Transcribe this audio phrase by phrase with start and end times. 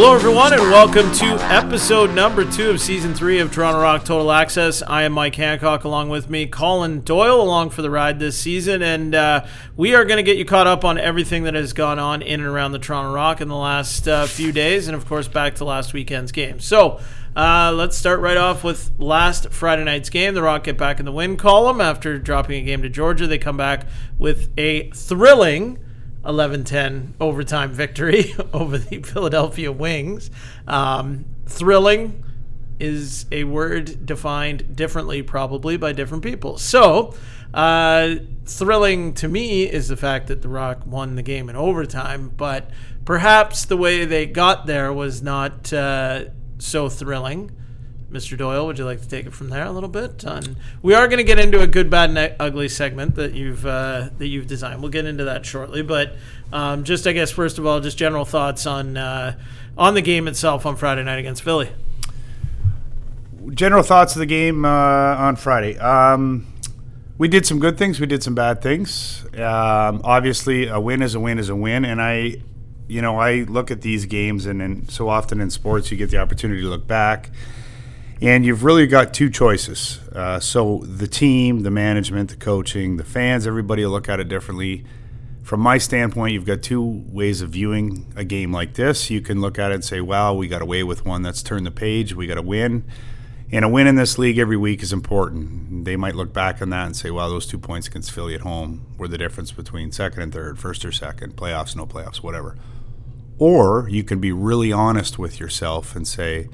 [0.00, 4.30] Hello, everyone, and welcome to episode number two of season three of Toronto Rock Total
[4.30, 4.80] Access.
[4.80, 8.80] I am Mike Hancock, along with me, Colin Doyle, along for the ride this season,
[8.80, 9.44] and uh,
[9.76, 12.38] we are going to get you caught up on everything that has gone on in
[12.38, 15.56] and around the Toronto Rock in the last uh, few days, and of course, back
[15.56, 16.60] to last weekend's game.
[16.60, 17.00] So.
[17.36, 20.34] Uh, let's start right off with last Friday night's game.
[20.34, 23.28] The Rock get back in the win column after dropping a game to Georgia.
[23.28, 23.86] They come back
[24.18, 25.78] with a thrilling
[26.28, 30.30] 11-10 overtime victory over the Philadelphia Wings.
[30.66, 32.24] Um, thrilling
[32.78, 36.58] is a word defined differently, probably by different people.
[36.58, 37.14] So,
[37.52, 42.30] uh, thrilling to me is the fact that The Rock won the game in overtime,
[42.36, 42.70] but
[43.04, 46.26] perhaps the way they got there was not uh,
[46.58, 47.50] so thrilling.
[48.10, 48.38] Mr.
[48.38, 50.24] Doyle, would you like to take it from there a little bit?
[50.24, 53.66] On, we are going to get into a good, bad, and ugly segment that you've
[53.66, 54.80] uh, that you've designed.
[54.80, 56.14] We'll get into that shortly, but
[56.50, 59.38] um, just I guess first of all, just general thoughts on uh,
[59.76, 61.68] on the game itself on Friday night against Philly.
[63.50, 65.76] General thoughts of the game uh, on Friday.
[65.78, 66.46] Um,
[67.18, 68.00] we did some good things.
[68.00, 69.26] We did some bad things.
[69.34, 72.36] Um, obviously, a win is a win is a win, and I,
[72.86, 76.10] you know, I look at these games, and, and so often in sports, you get
[76.10, 77.30] the opportunity to look back
[78.20, 80.00] and you've really got two choices.
[80.12, 84.28] Uh, so the team, the management, the coaching, the fans, everybody will look at it
[84.28, 84.84] differently.
[85.42, 89.08] From my standpoint, you've got two ways of viewing a game like this.
[89.08, 91.22] You can look at it and say, wow, we got away with one.
[91.22, 92.14] Let's turn the page.
[92.14, 92.84] We got to win.
[93.50, 95.86] And a win in this league every week is important.
[95.86, 98.42] They might look back on that and say, wow, those two points against Philly at
[98.42, 102.56] home were the difference between second and third, first or second, playoffs, no playoffs, whatever.
[103.38, 106.48] Or you can be really honest with yourself and say,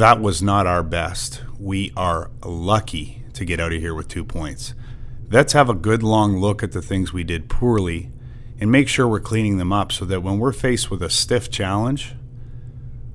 [0.00, 1.42] that was not our best.
[1.58, 4.72] We are lucky to get out of here with two points.
[5.30, 8.10] Let's have a good long look at the things we did poorly
[8.58, 11.50] and make sure we're cleaning them up so that when we're faced with a stiff
[11.50, 12.14] challenge,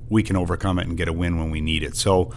[0.08, 1.96] we can overcome it and get a win when we need it.
[1.96, 2.30] So,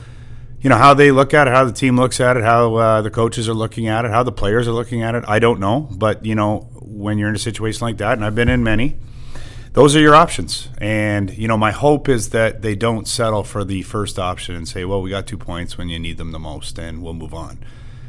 [0.59, 3.01] you know, how they look at it, how the team looks at it, how uh,
[3.03, 5.59] the coaches are looking at it, how the players are looking at it, I don't
[5.59, 5.87] know.
[5.91, 8.97] But, you know, when you're in a situation like that, and I've been in many,
[9.73, 10.69] those are your options.
[10.79, 14.67] And, you know, my hope is that they don't settle for the first option and
[14.67, 17.33] say, well, we got two points when you need them the most and we'll move
[17.33, 17.59] on.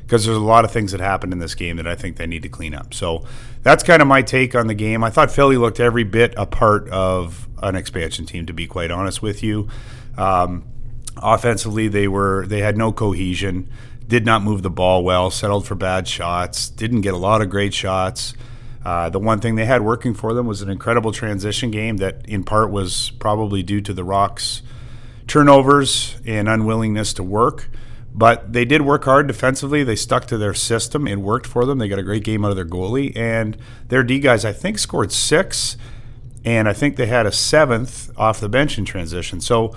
[0.03, 2.27] Because there's a lot of things that happened in this game that I think they
[2.27, 2.93] need to clean up.
[2.95, 3.25] So
[3.63, 5.05] that's kind of my take on the game.
[5.05, 8.91] I thought Philly looked every bit a part of an expansion team, to be quite
[8.91, 9.69] honest with you.
[10.17, 10.65] Um,
[11.17, 13.71] offensively, they were they had no cohesion,
[14.09, 17.49] did not move the ball well, settled for bad shots, didn't get a lot of
[17.49, 18.35] great shots.
[18.85, 22.27] Uh, the one thing they had working for them was an incredible transition game that,
[22.27, 24.63] in part, was probably due to the Rocks'
[25.27, 27.69] turnovers and unwillingness to work.
[28.13, 29.85] But they did work hard defensively.
[29.85, 31.07] They stuck to their system.
[31.07, 31.79] It worked for them.
[31.79, 33.17] They got a great game out of their goalie.
[33.17, 33.57] And
[33.89, 35.77] their D guys, I think, scored six.
[36.45, 39.41] And I think they had a seventh off the bench in transition.
[39.41, 39.77] So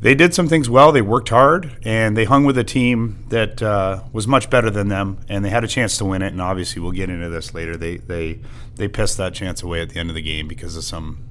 [0.00, 0.92] they did some things well.
[0.92, 4.88] They worked hard and they hung with a team that uh, was much better than
[4.88, 6.32] them, and they had a chance to win it.
[6.32, 7.76] And obviously, we'll get into this later.
[7.76, 8.40] They they
[8.74, 11.24] they pissed that chance away at the end of the game because of some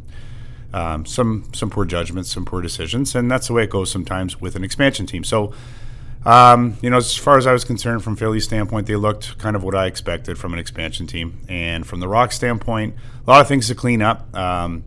[0.73, 4.41] um, some some poor judgments, some poor decisions, and that's the way it goes sometimes
[4.41, 5.23] with an expansion team.
[5.23, 5.53] So.
[6.25, 9.57] Um, you know, as far as I was concerned, from Philly's standpoint, they looked kind
[9.57, 11.41] of what I expected from an expansion team.
[11.50, 12.96] And from the Rock standpoint,
[13.28, 14.34] a lot of things to clean up.
[14.34, 14.85] Um,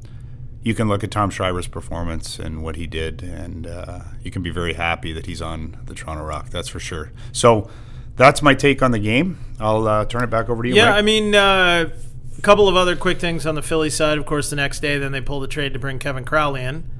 [0.66, 4.42] you can look at Tom Schreiber's performance and what he did, and uh, you can
[4.42, 6.50] be very happy that he's on the Toronto Rock.
[6.50, 7.12] That's for sure.
[7.30, 7.70] So
[8.16, 9.38] that's my take on the game.
[9.60, 10.74] I'll uh, turn it back over to you.
[10.74, 10.94] Yeah, Mike.
[10.96, 11.90] I mean, uh,
[12.36, 14.18] a couple of other quick things on the Philly side.
[14.18, 16.90] Of course, the next day, then they pulled the trade to bring Kevin Crowley in.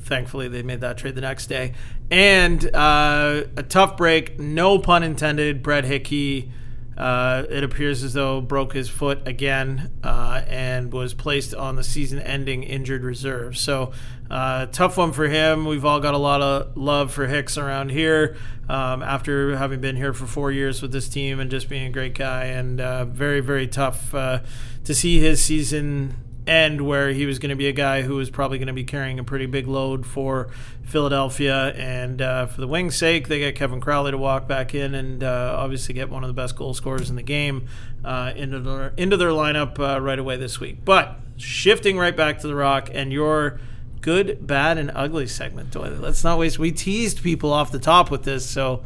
[0.00, 1.72] Thankfully, they made that trade the next day.
[2.10, 5.62] And uh, a tough break, no pun intended.
[5.62, 6.52] Brett Hickey
[6.96, 11.84] uh, it appears as though broke his foot again uh, and was placed on the
[11.84, 13.56] season-ending injured reserve.
[13.56, 13.92] So
[14.30, 15.66] uh, tough one for him.
[15.66, 18.36] We've all got a lot of love for Hicks around here
[18.68, 21.90] um, after having been here for four years with this team and just being a
[21.90, 22.46] great guy.
[22.46, 24.40] And uh, very very tough uh,
[24.84, 26.16] to see his season
[26.46, 28.84] end where he was going to be a guy who was probably going to be
[28.84, 30.48] carrying a pretty big load for
[30.84, 31.72] Philadelphia.
[31.74, 35.22] And uh, for the Wings' sake, they get Kevin Crowley to walk back in and
[35.22, 37.68] uh, obviously get one of the best goal scorers in the game
[38.04, 40.84] uh, into their into their lineup uh, right away this week.
[40.84, 43.60] But shifting right back to the Rock and your
[44.00, 45.72] good, bad, and ugly segment.
[45.72, 45.96] Doyle.
[45.98, 46.58] Let's not waste.
[46.58, 48.84] We teased people off the top with this, so.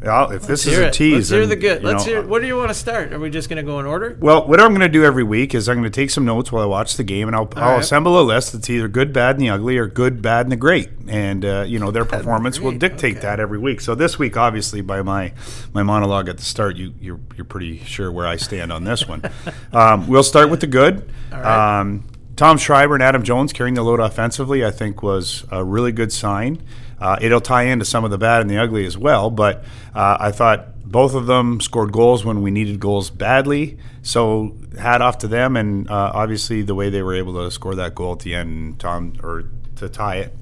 [0.00, 0.92] Well, if this Let's hear is a it.
[0.92, 1.82] tease, Let's hear then, the good.
[1.82, 2.22] Let's know, hear.
[2.26, 3.12] What do you want to start?
[3.12, 4.16] Are we just going to go in order?
[4.20, 6.52] Well, what I'm going to do every week is I'm going to take some notes
[6.52, 7.80] while I watch the game, and I'll, I'll right.
[7.80, 10.56] assemble a list that's either good, bad, and the ugly, or good, bad, and the
[10.56, 10.90] great.
[11.08, 13.22] And uh, you know their performance will dictate okay.
[13.22, 13.80] that every week.
[13.80, 15.32] So this week, obviously, by my
[15.72, 19.08] my monologue at the start, you you're, you're pretty sure where I stand on this
[19.08, 19.22] one.
[19.72, 21.10] um, we'll start with the good.
[21.32, 21.80] right.
[21.80, 22.04] Um,
[22.36, 26.12] Tom Schreiber and Adam Jones carrying the load offensively, I think, was a really good
[26.12, 26.62] sign.
[27.00, 29.64] Uh, it'll tie into some of the bad and the ugly as well, but
[29.94, 33.78] uh, I thought both of them scored goals when we needed goals badly.
[34.02, 37.74] So hat off to them, and uh, obviously the way they were able to score
[37.74, 40.34] that goal at the end, Tom, or to tie it,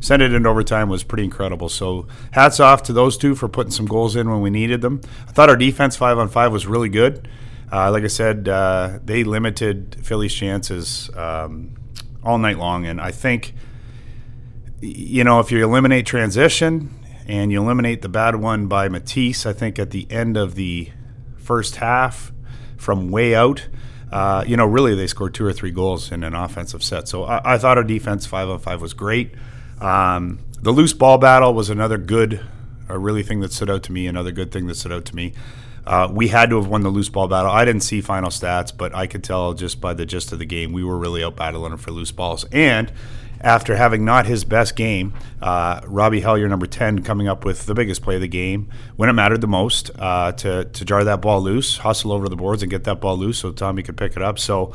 [0.00, 1.68] send it into overtime was pretty incredible.
[1.68, 5.00] So hats off to those two for putting some goals in when we needed them.
[5.28, 7.28] I thought our defense five on five was really good.
[7.72, 11.74] Uh, like I said, uh, they limited Philly's chances um,
[12.24, 13.54] all night long, and I think
[14.80, 16.94] you know if you eliminate transition
[17.26, 20.90] and you eliminate the bad one by Matisse, I think at the end of the
[21.36, 22.32] first half
[22.76, 23.68] from way out.
[24.10, 27.06] Uh, you know, really, they scored two or three goals in an offensive set.
[27.06, 29.32] So I, I thought our defense five on five was great.
[29.80, 32.44] Um, the loose ball battle was another good,
[32.88, 34.06] a really thing that stood out to me.
[34.06, 35.32] Another good thing that stood out to me.
[35.86, 37.50] Uh, we had to have won the loose ball battle.
[37.50, 40.44] I didn't see final stats, but I could tell just by the gist of the
[40.44, 42.44] game we were really out battling for loose balls.
[42.52, 42.92] And
[43.40, 47.74] after having not his best game, uh, Robbie Hellyer, number 10, coming up with the
[47.74, 51.22] biggest play of the game when it mattered the most uh, to, to jar that
[51.22, 54.16] ball loose, hustle over the boards and get that ball loose so Tommy could pick
[54.16, 54.38] it up.
[54.38, 54.74] So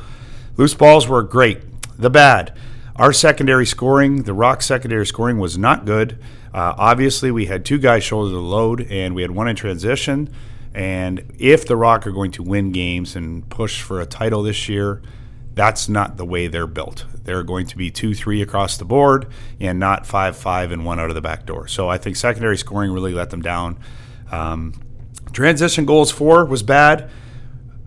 [0.57, 1.59] loose balls were great.
[1.97, 2.57] The bad.
[2.95, 6.17] Our secondary scoring, the Rock secondary scoring was not good.
[6.53, 10.33] Uh, obviously, we had two guys shoulder the load, and we had one in transition.
[10.73, 14.69] And if the Rock are going to win games and push for a title this
[14.69, 15.01] year,
[15.55, 17.05] that's not the way they're built.
[17.23, 19.27] They're going to be 2 3 across the board
[19.59, 21.67] and not 5 5 and one out of the back door.
[21.67, 23.79] So I think secondary scoring really let them down.
[24.31, 24.73] Um,
[25.31, 27.09] transition goals four was bad.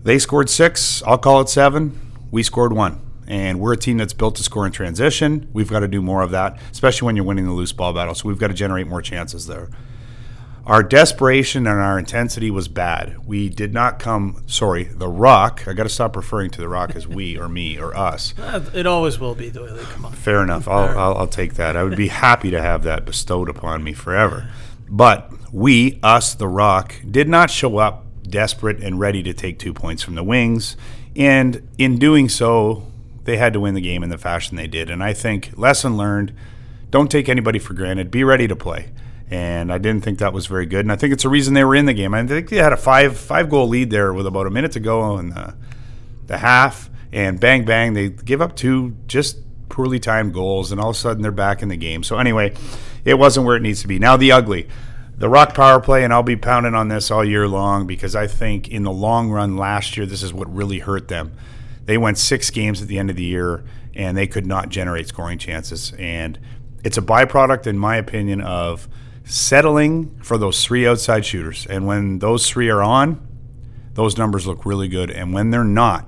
[0.03, 1.03] They scored six.
[1.03, 1.99] I'll call it seven.
[2.31, 3.01] We scored one.
[3.27, 5.47] And we're a team that's built to score in transition.
[5.53, 8.15] We've got to do more of that, especially when you're winning the loose ball battle.
[8.15, 9.69] So we've got to generate more chances there.
[10.69, 13.25] Our desperation and our intensity was bad.
[13.25, 15.67] We did not come, sorry, The Rock.
[15.67, 18.35] I got to stop referring to The Rock as we or me or us.
[18.39, 19.81] Uh, It always will be, Doyley.
[19.91, 20.11] Come on.
[20.13, 20.67] Fair enough.
[20.67, 21.75] I'll, I'll, I'll take that.
[21.75, 24.47] I would be happy to have that bestowed upon me forever.
[24.87, 29.73] But we, us, The Rock, did not show up desperate and ready to take two
[29.73, 30.77] points from the Wings.
[31.15, 32.85] And in doing so,
[33.23, 34.91] they had to win the game in the fashion they did.
[34.91, 36.31] And I think, lesson learned
[36.91, 38.11] don't take anybody for granted.
[38.11, 38.89] Be ready to play.
[39.31, 40.81] And I didn't think that was very good.
[40.81, 42.13] And I think it's a reason they were in the game.
[42.13, 44.79] I think they had a five five goal lead there with about a minute to
[44.79, 45.55] go in the,
[46.27, 46.89] the half.
[47.11, 49.37] And bang, bang, they give up two just
[49.69, 50.71] poorly timed goals.
[50.71, 52.03] And all of a sudden they're back in the game.
[52.03, 52.53] So, anyway,
[53.05, 53.99] it wasn't where it needs to be.
[53.99, 54.67] Now, the ugly.
[55.17, 58.25] The Rock power play, and I'll be pounding on this all year long because I
[58.25, 61.33] think in the long run last year, this is what really hurt them.
[61.83, 63.65] They went six games at the end of the year
[63.95, 65.91] and they could not generate scoring chances.
[65.99, 66.39] And
[66.85, 68.87] it's a byproduct, in my opinion, of
[69.29, 71.65] settling for those three outside shooters.
[71.67, 73.25] And when those three are on,
[73.93, 75.09] those numbers look really good.
[75.11, 76.07] And when they're not,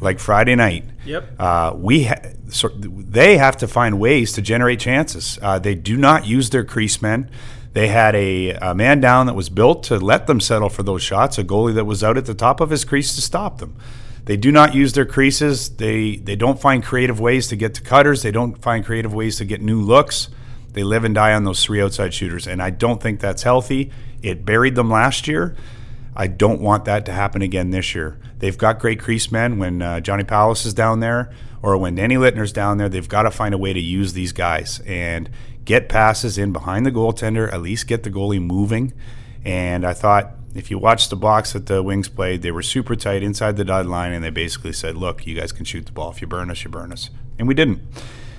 [0.00, 1.40] like Friday night, Yep.
[1.40, 5.38] uh, we ha- so they have to find ways to generate chances.
[5.40, 7.30] Uh, they do not use their crease men.
[7.74, 11.02] They had a, a man down that was built to let them settle for those
[11.02, 11.38] shots.
[11.38, 13.76] A goalie that was out at the top of his crease to stop them.
[14.24, 15.70] They do not use their creases.
[15.76, 18.22] They they don't find creative ways to get to cutters.
[18.22, 20.28] They don't find creative ways to get new looks.
[20.78, 23.90] They live and die on those three outside shooters, and I don't think that's healthy.
[24.22, 25.56] It buried them last year.
[26.14, 28.20] I don't want that to happen again this year.
[28.38, 31.32] They've got great crease men when uh, Johnny Powless is down there
[31.62, 32.88] or when Danny Lintner's down there.
[32.88, 35.28] They've got to find a way to use these guys and
[35.64, 38.92] get passes in behind the goaltender, at least get the goalie moving.
[39.44, 42.94] And I thought if you watch the box that the Wings played, they were super
[42.94, 45.92] tight inside the dot line, and they basically said, "Look, you guys can shoot the
[45.92, 46.12] ball.
[46.12, 47.80] If you burn us, you burn us," and we didn't.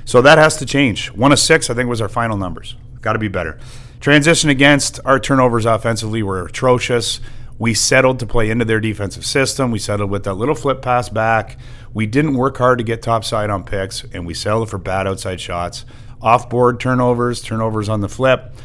[0.10, 1.12] So that has to change.
[1.12, 2.75] One of six, I think, was our final numbers.
[3.00, 3.60] Got to be better.
[4.00, 7.20] Transition against our turnovers offensively were atrocious.
[7.60, 9.70] We settled to play into their defensive system.
[9.70, 11.60] We settled with that little flip pass back.
[11.94, 15.39] We didn't work hard to get topside on picks, and we settled for bad outside
[15.39, 15.86] shots.
[16.24, 18.56] Off board turnovers, turnovers on the flip,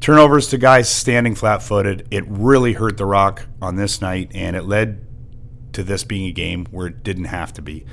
[0.00, 2.08] turnovers to guys standing flat footed.
[2.10, 5.04] It really hurt the Rock on this night, and it led
[5.74, 7.84] to this being a game where it didn't have to be.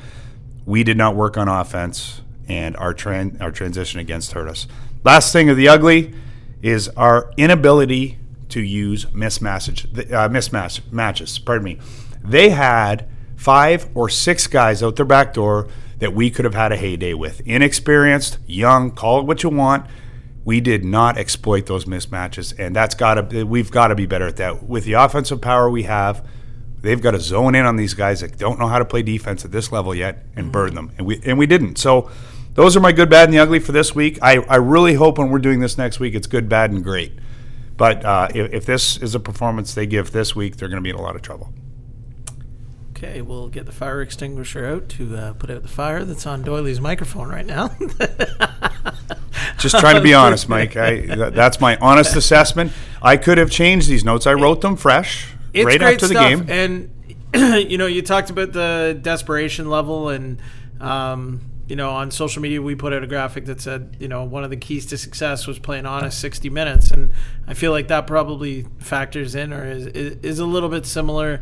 [0.66, 4.68] We did not work on offense, and our, tran- our transition against hurt us.
[5.04, 6.14] Last thing of the ugly
[6.62, 8.18] is our inability
[8.50, 11.40] to use mismatch, uh, mismatch matches.
[11.40, 11.80] Pardon me.
[12.24, 15.68] They had five or six guys out their back door
[16.00, 17.42] that we could have had a heyday with.
[17.46, 19.86] Inexperienced, young, call it what you want.
[20.46, 24.28] we did not exploit those mismatches, and that's got to we've got to be better
[24.28, 24.64] at that.
[24.64, 26.26] With the offensive power we have,
[26.82, 29.46] they've got to zone in on these guys that don't know how to play defense
[29.46, 30.52] at this level yet and mm-hmm.
[30.52, 31.78] burn them, and we and we didn't.
[31.78, 32.12] So
[32.54, 34.20] those are my good, bad, and the ugly for this week.
[34.22, 37.14] I, I really hope when we're doing this next week, it's good, bad, and great.
[37.78, 40.84] But uh, if, if this is a performance they give this week, they're going to
[40.84, 41.54] be in a lot of trouble.
[42.92, 46.44] Okay, we'll get the fire extinguisher out to uh, put out the fire that's on
[46.44, 47.76] Doyley's microphone right now.
[49.58, 50.78] Just trying to be honest, Mike.
[50.78, 52.72] I, that's my honest assessment.
[53.02, 54.26] I could have changed these notes.
[54.26, 56.46] I wrote them fresh it's right after the game.
[56.50, 56.90] And
[57.70, 60.40] you know, you talked about the desperation level, and
[60.80, 64.24] um, you know, on social media, we put out a graphic that said, you know,
[64.24, 67.12] one of the keys to success was playing honest 60 minutes, and
[67.48, 71.42] I feel like that probably factors in or is is a little bit similar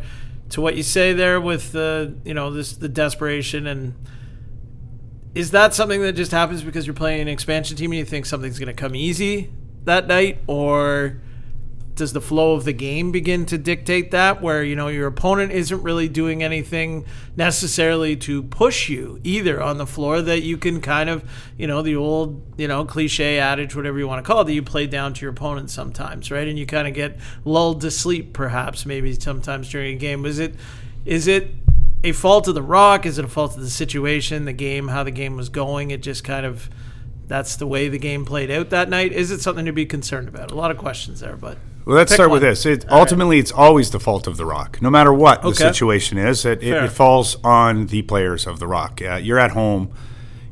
[0.49, 3.65] to what you say there with the, you know, this the desperation.
[3.65, 3.95] And
[5.33, 8.25] is that something that just happens because you're playing an expansion team and you think
[8.25, 9.51] something's going to come easy
[9.85, 10.39] that night?
[10.47, 11.21] Or
[12.01, 15.51] does the flow of the game begin to dictate that where you know your opponent
[15.51, 17.05] isn't really doing anything
[17.35, 21.23] necessarily to push you either on the floor that you can kind of
[21.57, 24.53] you know the old you know cliche adage whatever you want to call it that
[24.53, 26.47] you play down to your opponent sometimes right?
[26.47, 30.25] And you kind of get lulled to sleep perhaps maybe sometimes during a game.
[30.25, 30.55] Is it
[31.05, 31.51] is it
[32.03, 33.05] a fault of the rock?
[33.05, 35.91] Is it a fault of the situation the game how the game was going?
[35.91, 36.69] It just kind of
[37.27, 39.11] that's the way the game played out that night?
[39.11, 40.51] Is it something to be concerned about?
[40.51, 41.57] A lot of questions there but
[41.91, 42.39] well, let's Pick start one.
[42.39, 42.65] with this.
[42.65, 43.41] It, ultimately, right.
[43.41, 44.81] it's always the fault of the Rock.
[44.81, 45.49] No matter what okay.
[45.49, 49.01] the situation is, it, it, it, falls on the players of the Rock.
[49.01, 49.93] Uh, you're at home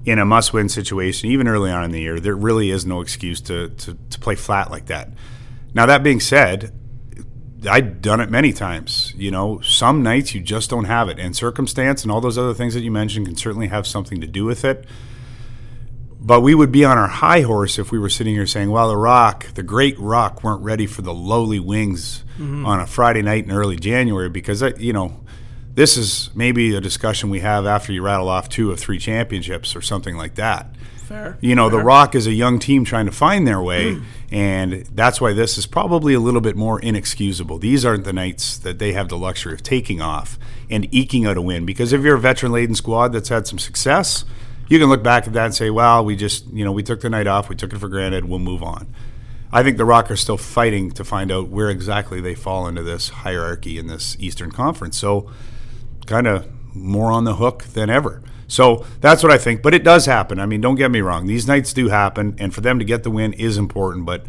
[0.03, 2.19] in a must-win situation, even early on in the year.
[2.19, 5.11] There really is no excuse to, to, to play flat like that.
[5.73, 6.73] Now, that being said,
[7.69, 9.13] I've done it many times.
[9.15, 12.53] You know, some nights you just don't have it, and circumstance and all those other
[12.53, 14.85] things that you mentioned can certainly have something to do with it.
[16.21, 18.89] But we would be on our high horse if we were sitting here saying, well,
[18.89, 22.65] the Rock, the great Rock, weren't ready for the lowly wings mm-hmm.
[22.65, 25.21] on a Friday night in early January because, uh, you know,
[25.75, 29.77] this is maybe a discussion we have after you rattle off two or three championships
[29.77, 30.75] or something like that.
[31.09, 31.37] Fair.
[31.39, 31.79] You know, Fair.
[31.79, 34.03] the Rock is a young team trying to find their way, mm.
[34.29, 37.57] and that's why this is probably a little bit more inexcusable.
[37.57, 40.37] These aren't the nights that they have the luxury of taking off
[40.69, 43.57] and eking out a win because if you're a veteran laden squad that's had some
[43.57, 44.25] success,
[44.69, 47.01] you can look back at that and say, well, we just, you know, we took
[47.01, 48.93] the night off, we took it for granted, we'll move on.
[49.51, 52.83] I think the Rock are still fighting to find out where exactly they fall into
[52.83, 54.95] this hierarchy in this Eastern Conference.
[54.97, 55.29] So,
[56.05, 58.21] kind of more on the hook than ever.
[58.47, 59.61] So that's what I think.
[59.61, 60.39] But it does happen.
[60.39, 63.03] I mean, don't get me wrong; these nights do happen, and for them to get
[63.03, 64.05] the win is important.
[64.05, 64.25] But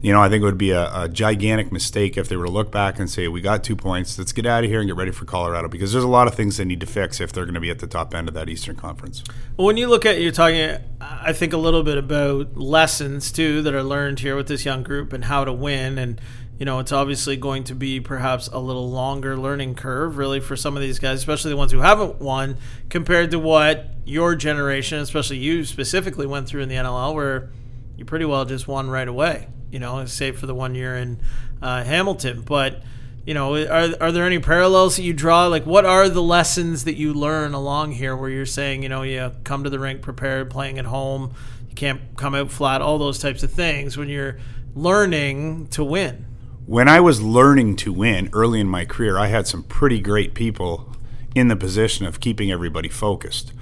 [0.00, 2.52] you know, I think it would be a, a, gigantic mistake if they were to
[2.52, 4.16] look back and say, "We got two points.
[4.16, 6.34] Let's get out of here and get ready for Colorado," because there's a lot of
[6.34, 8.34] things they need to fix if they're going to be at the top end of
[8.34, 9.24] that Eastern Conference.
[9.56, 13.60] Well, when you look at you're talking, I think a little bit about lessons too
[13.62, 16.20] that are learned here with this young group and how to win, and
[16.60, 20.54] you know, it's obviously going to be perhaps a little longer learning curve, really, for
[20.54, 22.56] some of these guys, especially the ones who haven't won,
[22.88, 27.50] compared to what your generation, especially you specifically, went through in the NLL, where
[27.96, 31.18] you pretty well just won right away you know, save for the one year in
[31.62, 32.42] uh, Hamilton.
[32.42, 32.82] But
[33.26, 35.46] you know, are are there any parallels that you draw?
[35.48, 39.02] Like, what are the lessons that you learn along here, where you're saying, you know,
[39.02, 41.34] you come to the rink prepared, playing at home,
[41.68, 44.38] you can't come out flat, all those types of things when you're
[44.74, 46.24] learning to win.
[46.64, 50.34] When I was learning to win early in my career, I had some pretty great
[50.34, 50.94] people
[51.34, 53.52] in the position of keeping everybody focused.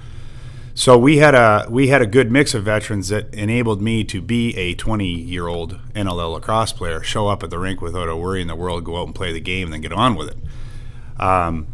[0.77, 4.21] So we had a we had a good mix of veterans that enabled me to
[4.21, 8.15] be a 20 year old NLL lacrosse player, show up at the rink without a
[8.15, 10.29] worry in the world, go out and play the game, and then get on with
[10.29, 10.37] it.
[11.19, 11.65] Um,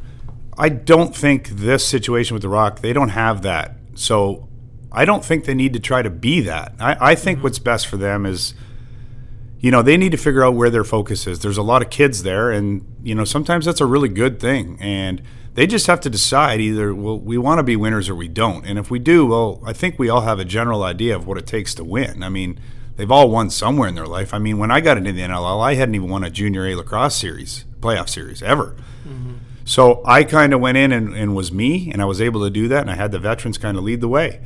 [0.58, 3.76] I don't think this situation with the Rock they don't have that.
[3.96, 4.48] So
[4.90, 6.74] I don't think they need to try to be that.
[6.80, 7.44] I, I think mm-hmm.
[7.44, 8.54] what's best for them is
[9.60, 11.90] you know they need to figure out where their focus is there's a lot of
[11.90, 15.22] kids there and you know sometimes that's a really good thing and
[15.54, 18.66] they just have to decide either well we want to be winners or we don't.
[18.66, 21.38] And if we do well i think we all have a general idea of what
[21.38, 22.24] it takes to win.
[22.24, 22.60] I mean
[22.96, 24.34] they've all won somewhere in their life.
[24.34, 26.76] I mean when i got into the nll i hadn't even won a junior a
[26.76, 28.76] lacrosse series playoff series ever.
[29.08, 29.34] Mm-hmm.
[29.66, 32.50] so i kind of went in and, and was me and i was able to
[32.50, 34.42] do that and i had the veterans kind of lead the way.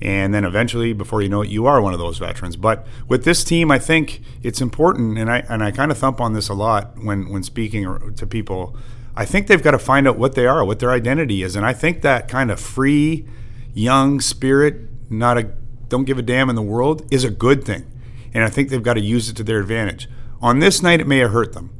[0.00, 2.56] And then eventually before you know it you are one of those veterans.
[2.56, 6.20] But with this team i think it's important and i and i kind of thump
[6.20, 8.76] on this a lot when when speaking to people
[9.14, 11.66] I think they've got to find out what they are, what their identity is, and
[11.66, 13.26] I think that kind of free,
[13.74, 15.52] young spirit, not a
[15.88, 17.84] don't give a damn in the world, is a good thing,
[18.32, 20.08] and I think they've got to use it to their advantage.
[20.40, 21.70] On this night, it may have hurt them.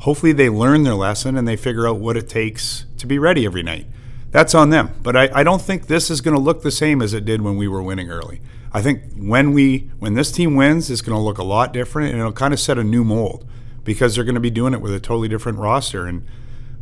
[0.00, 3.46] Hopefully, they learn their lesson and they figure out what it takes to be ready
[3.46, 3.86] every night.
[4.30, 4.94] That's on them.
[5.02, 7.40] But I, I don't think this is going to look the same as it did
[7.40, 8.42] when we were winning early.
[8.72, 12.10] I think when we when this team wins, it's going to look a lot different,
[12.10, 13.48] and it'll kind of set a new mold
[13.84, 16.26] because they're going to be doing it with a totally different roster and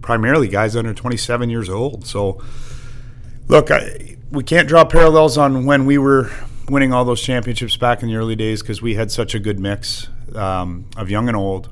[0.02, 2.06] primarily guys under 27 years old.
[2.06, 2.42] So,
[3.48, 6.30] look, I, we can't draw parallels on when we were
[6.68, 9.58] winning all those championships back in the early days because we had such a good
[9.58, 11.68] mix um, of young and old.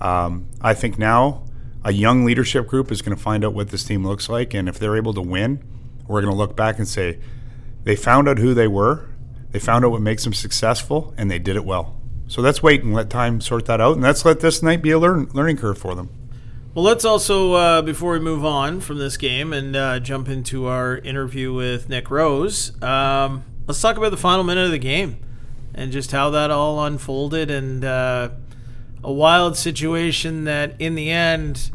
[0.00, 1.44] Um, I think now
[1.84, 4.68] a young leadership group is going to find out what this team looks like, and
[4.68, 5.62] if they're able to win,
[6.06, 7.18] we're going to look back and say
[7.84, 9.08] they found out who they were,
[9.50, 11.96] they found out what makes them successful, and they did it well.
[12.28, 14.90] So let's wait and let time sort that out, and let's let this night be
[14.90, 16.10] a learn, learning curve for them.
[16.72, 20.66] Well, let's also, uh, before we move on from this game and uh, jump into
[20.66, 25.16] our interview with Nick Rose, um, let's talk about the final minute of the game
[25.74, 28.28] and just how that all unfolded and uh,
[29.02, 31.72] a wild situation that, in the end,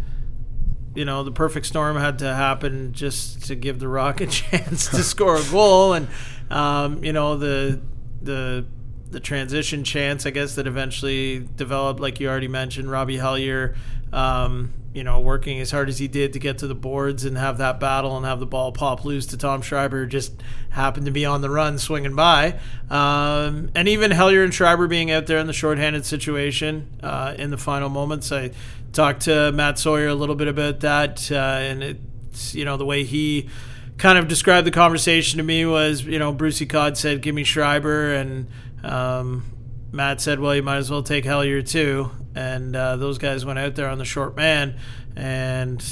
[0.95, 4.87] you know, the perfect storm had to happen just to give the Rock a chance
[4.87, 6.07] to score a goal, and
[6.49, 7.81] um, you know the
[8.21, 8.65] the
[9.11, 13.75] the transition chance, I guess, that eventually developed, like you already mentioned, Robbie Hellyer,
[14.13, 17.37] um, you know, working as hard as he did to get to the boards and
[17.37, 21.11] have that battle and have the ball pop loose to Tom Schreiber, just happened to
[21.11, 22.57] be on the run swinging by.
[22.89, 27.51] Um, and even Hellyer and Schreiber being out there in the shorthanded situation uh, in
[27.51, 28.31] the final moments.
[28.31, 28.51] I
[28.93, 32.85] talked to Matt Sawyer a little bit about that, uh, and it's, you know, the
[32.85, 33.49] way he
[33.97, 37.43] kind of described the conversation to me was, you know, Brucey Codd said, "Give me
[37.43, 38.47] Schreiber," and
[38.81, 39.43] um,
[39.91, 43.59] Matt said, "Well, you might as well take Hellyer too." And uh, those guys went
[43.59, 44.77] out there on the short man,
[45.15, 45.83] and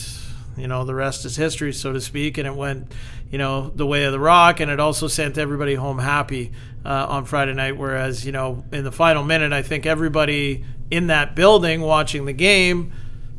[0.57, 2.37] you know the rest is history, so to speak.
[2.37, 2.91] And it went,
[3.31, 6.51] you know, the way of the Rock, and it also sent everybody home happy
[6.85, 7.77] uh, on Friday night.
[7.77, 12.33] Whereas, you know, in the final minute, I think everybody in that building watching the
[12.33, 12.93] game,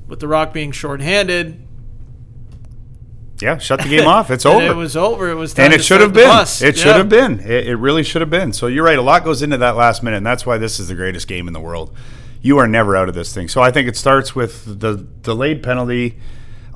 [0.09, 1.64] with the Rock being shorthanded,
[3.41, 4.31] yeah, shut the game off.
[4.31, 4.65] It's over.
[4.65, 5.29] It was over.
[5.31, 6.31] It was and it should have been.
[6.31, 6.71] It yeah.
[6.73, 7.41] should have been.
[7.41, 8.53] It, it, really should have been.
[8.53, 8.99] So you're right.
[8.99, 11.47] A lot goes into that last minute, and that's why this is the greatest game
[11.47, 11.95] in the world.
[12.41, 13.49] You are never out of this thing.
[13.49, 16.19] So I think it starts with the delayed penalty.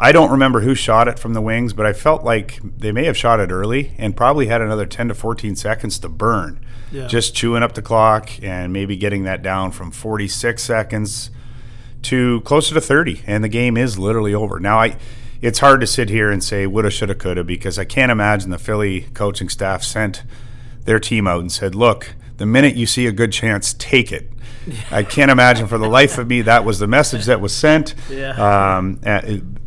[0.00, 3.04] I don't remember who shot it from the wings, but I felt like they may
[3.04, 6.64] have shot it early and probably had another 10 to 14 seconds to burn.
[6.92, 7.08] Yeah.
[7.08, 11.30] Just chewing up the clock and maybe getting that down from 46 seconds
[12.02, 14.60] to closer to 30 and the game is literally over.
[14.60, 14.96] Now I
[15.40, 18.58] it's hard to sit here and say woulda, shoulda, coulda because I can't imagine the
[18.58, 20.22] Philly coaching staff sent
[20.84, 24.30] their team out and said, "Look, the minute you see a good chance, take it."
[24.90, 27.94] I can't imagine for the life of me that was the message that was sent.
[28.10, 28.78] Yeah.
[28.78, 29.00] Um,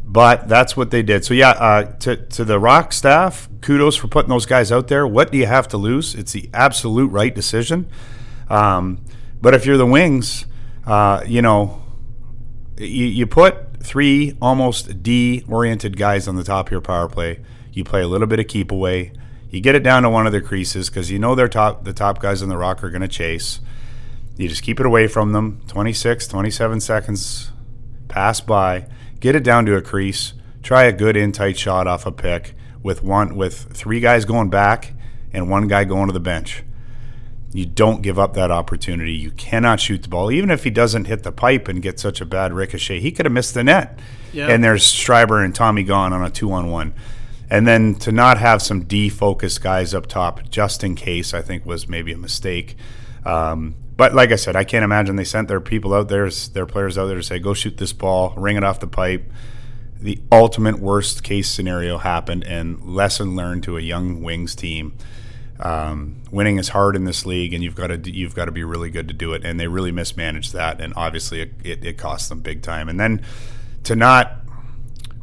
[0.05, 1.23] but that's what they did.
[1.23, 5.07] So yeah, uh, to to the Rock staff, kudos for putting those guys out there.
[5.07, 6.15] What do you have to lose?
[6.15, 7.87] It's the absolute right decision.
[8.49, 8.99] Um,
[9.41, 10.45] but if you're the Wings,
[10.85, 11.80] uh, you know,
[12.77, 17.39] you, you put three almost D oriented guys on the top of your power play.
[17.71, 19.13] You play a little bit of keep away.
[19.49, 21.93] You get it down to one of their creases because you know their top the
[21.93, 23.59] top guys on the rock are going to chase.
[24.37, 25.61] You just keep it away from them.
[25.67, 27.51] 26, 27 seconds
[28.07, 28.87] pass by.
[29.19, 30.33] Get it down to a crease.
[30.63, 34.49] Try a good in tight shot off a pick with one with three guys going
[34.49, 34.93] back
[35.33, 36.63] and one guy going to the bench.
[37.53, 39.13] You don't give up that opportunity.
[39.13, 40.31] You cannot shoot the ball.
[40.31, 43.25] Even if he doesn't hit the pipe and get such a bad ricochet, he could
[43.25, 43.99] have missed the net.
[44.31, 44.47] Yeah.
[44.47, 46.93] And there's Schreiber and Tommy gone on a two on one.
[47.49, 51.65] And then to not have some defocused guys up top, just in case, I think
[51.65, 52.77] was maybe a mistake.
[53.25, 56.65] Um, but like I said, I can't imagine they sent their people out there, their
[56.65, 59.29] players out there to say, go shoot this ball, ring it off the pipe.
[59.99, 64.97] The ultimate worst case scenario happened, and lesson learned to a young Wings team
[65.61, 68.63] um, winning is hard in this league, and you've got to you've got to be
[68.63, 69.45] really good to do it.
[69.45, 72.89] And they really mismanaged that, and obviously it, it, it cost them big time.
[72.89, 73.21] And then
[73.83, 74.37] to not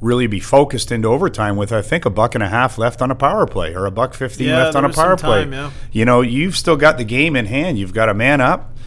[0.01, 3.11] really be focused into overtime with I think a buck and a half left on
[3.11, 5.45] a power play or a buck fifteen yeah, left on a power play.
[5.45, 5.71] Yeah.
[5.91, 7.79] You know, you've still got the game in hand.
[7.79, 8.78] You've got a man up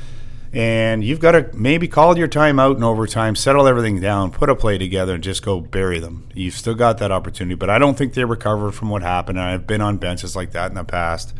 [0.53, 4.49] and you've got to maybe call your time out in overtime, settle everything down, put
[4.49, 6.27] a play together, and just go bury them.
[6.33, 9.37] You've still got that opportunity, but I don't think they recovered from what happened.
[9.37, 11.33] And I've been on benches like that in the past,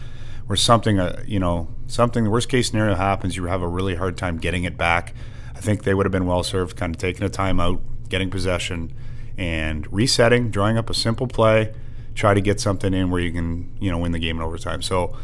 [0.48, 3.96] where something, uh, you know, something the worst case scenario happens, you have a really
[3.96, 5.14] hard time getting it back.
[5.54, 8.94] I think they would have been well served, kind of taking a timeout, getting possession,
[9.38, 11.74] and resetting, drawing up a simple play,
[12.16, 14.82] try to get something in where you can, you know, win the game in overtime.
[14.82, 15.18] So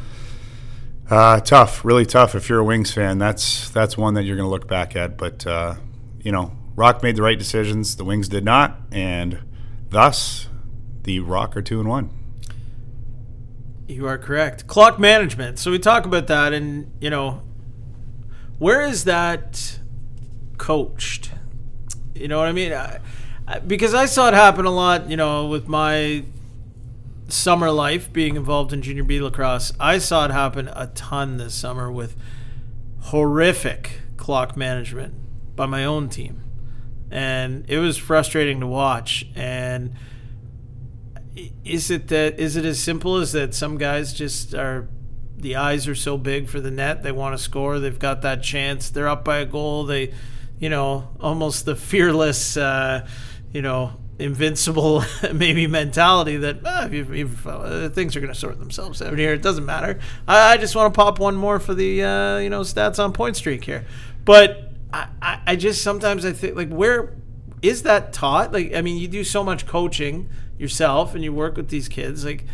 [1.10, 2.36] uh, tough, really tough.
[2.36, 5.18] If you're a Wings fan, that's that's one that you're going to look back at.
[5.18, 5.76] But uh,
[6.22, 7.96] you know, Rock made the right decisions.
[7.96, 9.40] The Wings did not, and
[9.90, 10.48] thus
[11.04, 12.10] the Rock are two and one.
[13.88, 14.68] You are correct.
[14.68, 15.60] Clock management.
[15.60, 17.42] So we talk about that, and you know,
[18.60, 19.80] where is that
[20.58, 21.32] coached?
[22.14, 22.74] You know what I mean?
[22.74, 23.00] I,
[23.66, 25.10] because I saw it happen a lot.
[25.10, 26.26] You know, with my
[27.28, 31.54] summer life being involved in junior B lacrosse, I saw it happen a ton this
[31.54, 32.16] summer with
[33.02, 35.14] horrific clock management
[35.56, 36.44] by my own team.
[37.10, 39.28] And it was frustrating to watch.
[39.36, 39.96] And
[41.64, 44.90] is it that is it as simple as that some guys just are
[45.38, 48.42] the eyes are so big for the net they want to score they've got that
[48.42, 50.12] chance they're up by a goal they
[50.58, 53.08] you know almost the fearless uh,
[53.54, 55.04] you know invincible
[55.34, 59.34] maybe mentality that ah, you've, you've, uh, things are going to sort themselves out here.
[59.34, 60.00] It doesn't matter.
[60.28, 63.14] I, I just want to pop one more for the uh, you know stats on
[63.14, 63.86] point streak here,
[64.26, 67.16] but I, I, I just sometimes I think like where
[67.62, 68.52] is that taught?
[68.52, 72.26] Like I mean, you do so much coaching yourself and you work with these kids.
[72.26, 72.46] Like,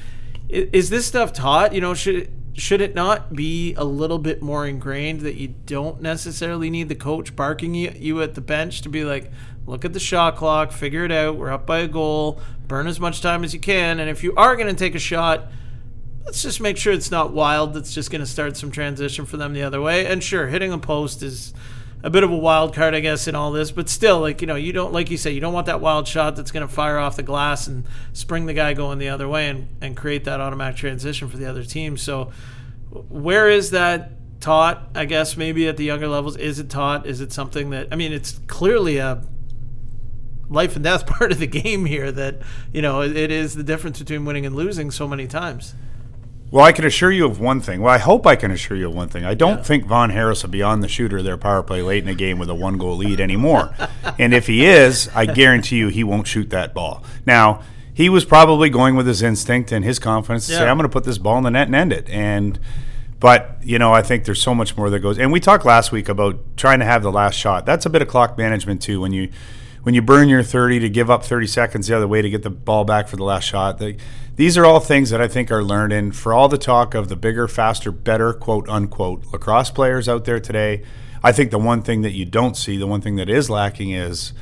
[0.50, 1.74] is, is this stuff taught?
[1.74, 6.02] You know, should should it not be a little bit more ingrained that you don't
[6.02, 9.32] necessarily need the coach barking you, you at the bench to be like,
[9.66, 11.38] look at the shot clock, figure it out.
[11.38, 12.40] We're up by a goal.
[12.68, 14.00] Burn as much time as you can.
[14.00, 15.48] And if you are going to take a shot,
[16.26, 17.74] let's just make sure it's not wild.
[17.74, 20.06] That's just going to start some transition for them the other way.
[20.06, 21.54] And sure, hitting a post is
[22.02, 23.72] a bit of a wild card, I guess, in all this.
[23.72, 26.08] But still, like you know, you don't like you say, you don't want that wild
[26.08, 29.28] shot that's going to fire off the glass and spring the guy going the other
[29.28, 31.98] way and and create that automatic transition for the other team.
[31.98, 32.32] So,
[33.10, 34.12] where is that?
[34.40, 37.88] taught i guess maybe at the younger levels is it taught is it something that
[37.94, 39.24] i mean it's clearly a
[40.50, 42.38] life and death part of the game here that
[42.72, 45.76] you know it, is the difference between winning and losing so many times.
[46.52, 47.82] Well, I can assure you of one thing.
[47.82, 49.26] Well, I hope I can assure you of one thing.
[49.26, 49.64] I don't yeah.
[49.64, 52.14] think Vaughn Harris will be on the shooter of their power play late in the
[52.14, 53.74] game with a one goal lead anymore.
[54.20, 57.04] and if he is, I guarantee you he won't shoot that ball.
[57.26, 60.60] Now, he was probably going with his instinct and his confidence to yeah.
[60.60, 62.08] say, I'm going to put this ball in the net and end it.
[62.10, 62.60] And
[63.20, 65.18] but you know, I think there's so much more that goes.
[65.18, 67.66] And we talked last week about trying to have the last shot.
[67.66, 69.00] That's a bit of clock management too.
[69.00, 69.30] When you
[69.84, 72.42] when you burn your 30 to give up 30 seconds the other way to get
[72.42, 73.78] the ball back for the last shot.
[73.78, 73.98] They,
[74.36, 75.94] these are all things that I think are learned.
[75.94, 80.26] And for all the talk of the bigger, faster, better, quote unquote, lacrosse players out
[80.26, 80.84] there today,
[81.24, 83.92] I think the one thing that you don't see, the one thing that is lacking
[83.92, 84.34] is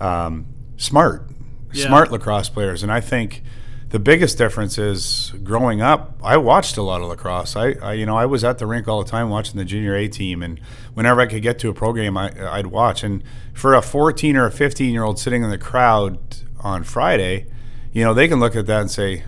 [0.00, 0.46] um,
[0.76, 1.28] smart,
[1.72, 1.86] yeah.
[1.86, 2.82] smart lacrosse players.
[2.82, 3.42] And I think
[3.90, 6.18] the biggest difference is growing up.
[6.22, 7.56] I watched a lot of lacrosse.
[7.56, 9.94] I, I, you know, I was at the rink all the time watching the junior
[9.94, 10.60] A team, and
[10.92, 13.02] whenever I could get to a program, I, I'd watch.
[13.02, 13.22] And
[13.54, 16.18] for a 14 or a 15 year old sitting in the crowd
[16.60, 17.46] on Friday,
[17.92, 19.24] you know, they can look at that and say,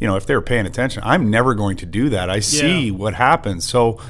[0.00, 2.30] you know, if they're paying attention, I'm never going to do that.
[2.30, 2.92] I see yeah.
[2.92, 3.68] what happens.
[3.68, 4.00] So,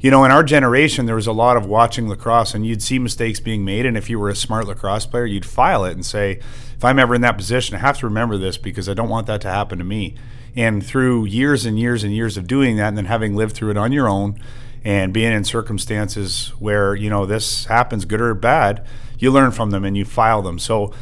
[0.00, 2.98] you know, in our generation, there was a lot of watching lacrosse, and you'd see
[2.98, 3.86] mistakes being made.
[3.86, 6.40] And if you were a smart lacrosse player, you'd file it and say,
[6.84, 9.26] if I'm ever in that position, I have to remember this because I don't want
[9.28, 10.16] that to happen to me.
[10.54, 13.70] And through years and years and years of doing that, and then having lived through
[13.70, 14.38] it on your own,
[14.84, 18.86] and being in circumstances where you know this happens, good or bad,
[19.18, 20.58] you learn from them and you file them.
[20.58, 20.92] So,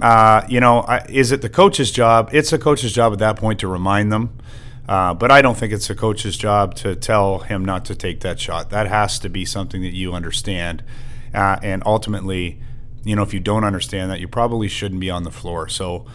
[0.00, 2.30] uh, you know, is it the coach's job?
[2.32, 4.38] It's a coach's job at that point to remind them.
[4.88, 8.20] Uh, but I don't think it's a coach's job to tell him not to take
[8.20, 8.70] that shot.
[8.70, 10.84] That has to be something that you understand,
[11.34, 12.60] uh, and ultimately
[13.04, 15.68] you know, if you don't understand that, you probably shouldn't be on the floor.
[15.68, 16.06] So,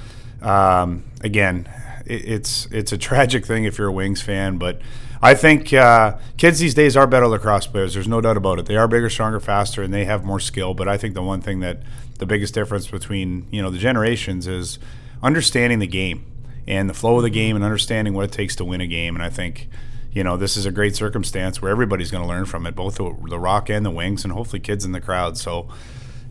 [0.41, 1.69] um, again,
[2.05, 4.81] it, it's it's a tragic thing if you're a Wings fan, but
[5.21, 7.93] I think uh, kids these days are better lacrosse players.
[7.93, 8.65] There's no doubt about it.
[8.65, 10.73] They are bigger, stronger, faster, and they have more skill.
[10.73, 11.81] But I think the one thing that
[12.19, 14.79] the biggest difference between you know the generations is
[15.23, 16.25] understanding the game
[16.67, 19.15] and the flow of the game and understanding what it takes to win a game.
[19.15, 19.69] And I think
[20.11, 22.95] you know this is a great circumstance where everybody's going to learn from it, both
[22.95, 25.37] the, the Rock and the Wings, and hopefully kids in the crowd.
[25.37, 25.67] So.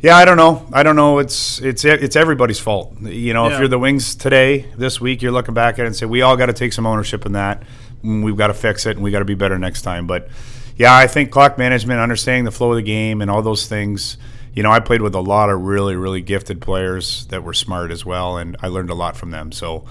[0.00, 0.66] Yeah, I don't know.
[0.72, 1.18] I don't know.
[1.18, 3.00] It's it's it's everybody's fault.
[3.00, 3.54] You know, yeah.
[3.54, 6.22] if you're the Wings today, this week, you're looking back at it and say we
[6.22, 7.62] all got to take some ownership in that.
[8.02, 10.06] We've got to fix it, and we got to be better next time.
[10.06, 10.28] But
[10.76, 14.18] yeah, I think clock management, understanding the flow of the game, and all those things.
[14.52, 17.90] You know, I played with a lot of really, really gifted players that were smart
[17.90, 19.52] as well, and I learned a lot from them.
[19.52, 19.84] So,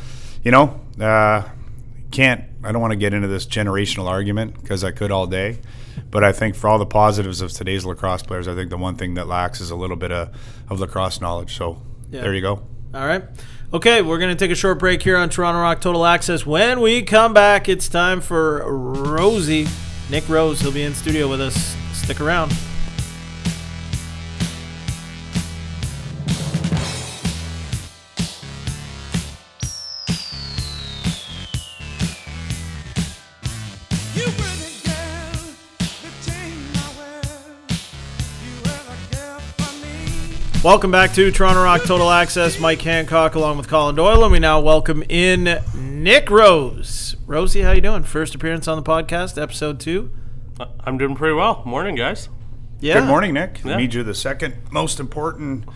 [0.43, 1.43] you know, uh,
[2.11, 2.43] can't.
[2.63, 5.59] I don't want to get into this generational argument because I could all day.
[6.11, 8.95] But I think for all the positives of today's lacrosse players, I think the one
[8.95, 10.35] thing that lacks is a little bit of,
[10.69, 11.57] of lacrosse knowledge.
[11.57, 11.81] So
[12.11, 12.21] yeah.
[12.21, 12.63] there you go.
[12.93, 13.23] All right.
[13.73, 16.45] Okay, we're going to take a short break here on Toronto Rock Total Access.
[16.45, 19.67] When we come back, it's time for Rosie.
[20.09, 21.75] Nick Rose, he'll be in studio with us.
[21.91, 22.53] Stick around.
[40.65, 42.59] Welcome back to Toronto Rock Total Access.
[42.59, 47.15] Mike Hancock along with Colin Doyle, and we now welcome in Nick Rose.
[47.27, 48.01] Rosie, how you doing?
[48.01, 50.11] First appearance on the podcast, episode two.
[50.59, 51.61] Uh, I'm doing pretty well.
[51.67, 52.29] Morning, guys.
[52.79, 52.95] Yeah.
[52.95, 53.63] Good morning, Nick.
[53.63, 53.77] Yeah.
[53.77, 55.69] Need you the second most important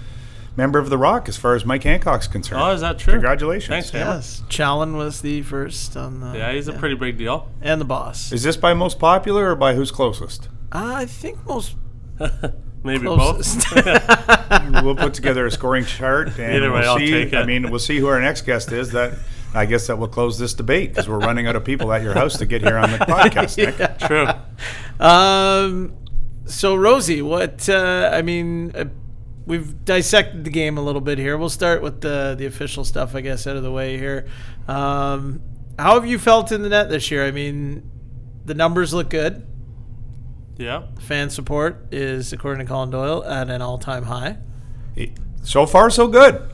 [0.57, 2.63] member of the Rock as far as Mike Hancock's concerned.
[2.63, 3.13] Oh, is that true?
[3.13, 3.69] Congratulations.
[3.69, 4.07] Thanks, man.
[4.07, 6.35] Yes, Challen was the first on the.
[6.35, 7.47] Yeah, he's a pretty big deal.
[7.61, 8.31] and the boss.
[8.31, 10.49] Is this by most popular or by who's closest?
[10.71, 11.75] Uh, I think most
[12.83, 13.67] Maybe closest.
[13.73, 13.85] both.
[14.83, 17.11] we'll put together a scoring chart and Either way, we'll I'll see.
[17.11, 18.91] take I mean, we'll see who our next guest is.
[18.91, 19.15] That
[19.53, 22.13] I guess that will close this debate because we're running out of people at your
[22.13, 23.57] house to get here on the podcast.
[23.57, 23.99] Nick.
[23.99, 24.27] True.
[25.05, 25.95] Um,
[26.45, 27.67] so Rosie, what?
[27.67, 28.85] Uh, I mean, uh,
[29.45, 31.37] we've dissected the game a little bit here.
[31.37, 34.27] We'll start with the the official stuff, I guess, out of the way here.
[34.67, 35.41] Um,
[35.77, 37.25] how have you felt in the net this year?
[37.25, 37.89] I mean,
[38.45, 39.45] the numbers look good.
[40.59, 40.83] Yeah.
[40.99, 44.37] Fan support is, according to Colin Doyle, at an all time high.
[45.43, 46.47] So far, so good.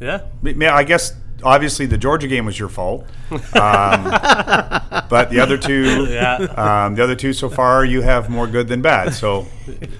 [0.00, 0.22] Yeah.
[0.42, 6.36] I guess obviously the Georgia game was your fault, um, but the other two, Yeah.
[6.56, 9.12] um, the other two so far, you have more good than bad.
[9.14, 9.46] So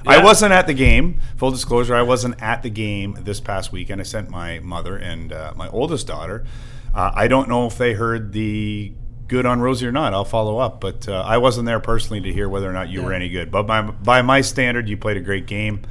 [0.07, 1.20] I wasn't at the game.
[1.37, 4.01] Full disclosure, I wasn't at the game this past weekend.
[4.01, 6.46] I sent my mother and uh, my oldest daughter.
[6.94, 8.92] Uh, I don't know if they heard the
[9.31, 10.12] good on Rosie or not.
[10.12, 13.03] I'll follow up, but uh, I wasn't there personally to hear whether or not you
[13.03, 13.51] were any good.
[13.51, 15.83] But by by my standard, you played a great game.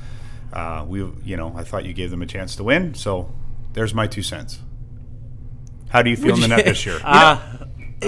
[0.54, 2.94] Uh, we, you know, I thought you gave them a chance to win.
[2.94, 3.34] So
[3.74, 4.60] there's my two cents.
[5.90, 7.00] How do you feel in the net this year?
[7.04, 7.40] Uh,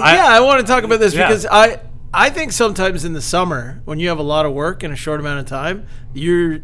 [0.02, 1.28] I- yeah, I want to talk about this Yeah.
[1.28, 1.80] because I
[2.13, 4.96] I think sometimes in the summer when you have a lot of work in a
[4.96, 6.60] short amount of time, you're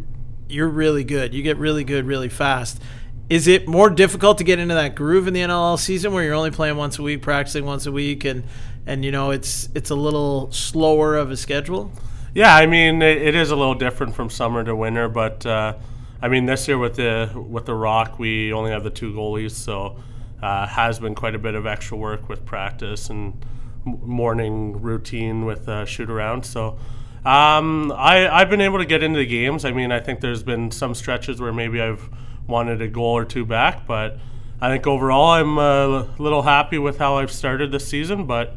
[0.47, 1.33] you're really good.
[1.33, 2.81] You get really good really fast.
[3.29, 6.33] Is it more difficult to get into that groove in the NLL season where you're
[6.33, 8.43] only playing once a week, practicing once a week, and
[8.85, 11.91] and you know it's it's a little slower of a schedule?
[12.33, 15.75] Yeah, I mean it, it is a little different from summer to winter, but uh,
[16.21, 19.51] I mean this year with the with the Rock, we only have the two goalies,
[19.51, 19.97] so
[20.41, 23.45] uh, has been quite a bit of extra work with practice and
[23.83, 26.45] morning routine with uh, shoot around.
[26.45, 26.77] So
[27.25, 29.65] um, I I've been able to get into the games.
[29.65, 32.09] I mean I think there's been some stretches where maybe I've
[32.47, 34.17] wanted a goal or two back, but
[34.59, 38.25] I think overall I'm a little happy with how I've started this season.
[38.25, 38.55] But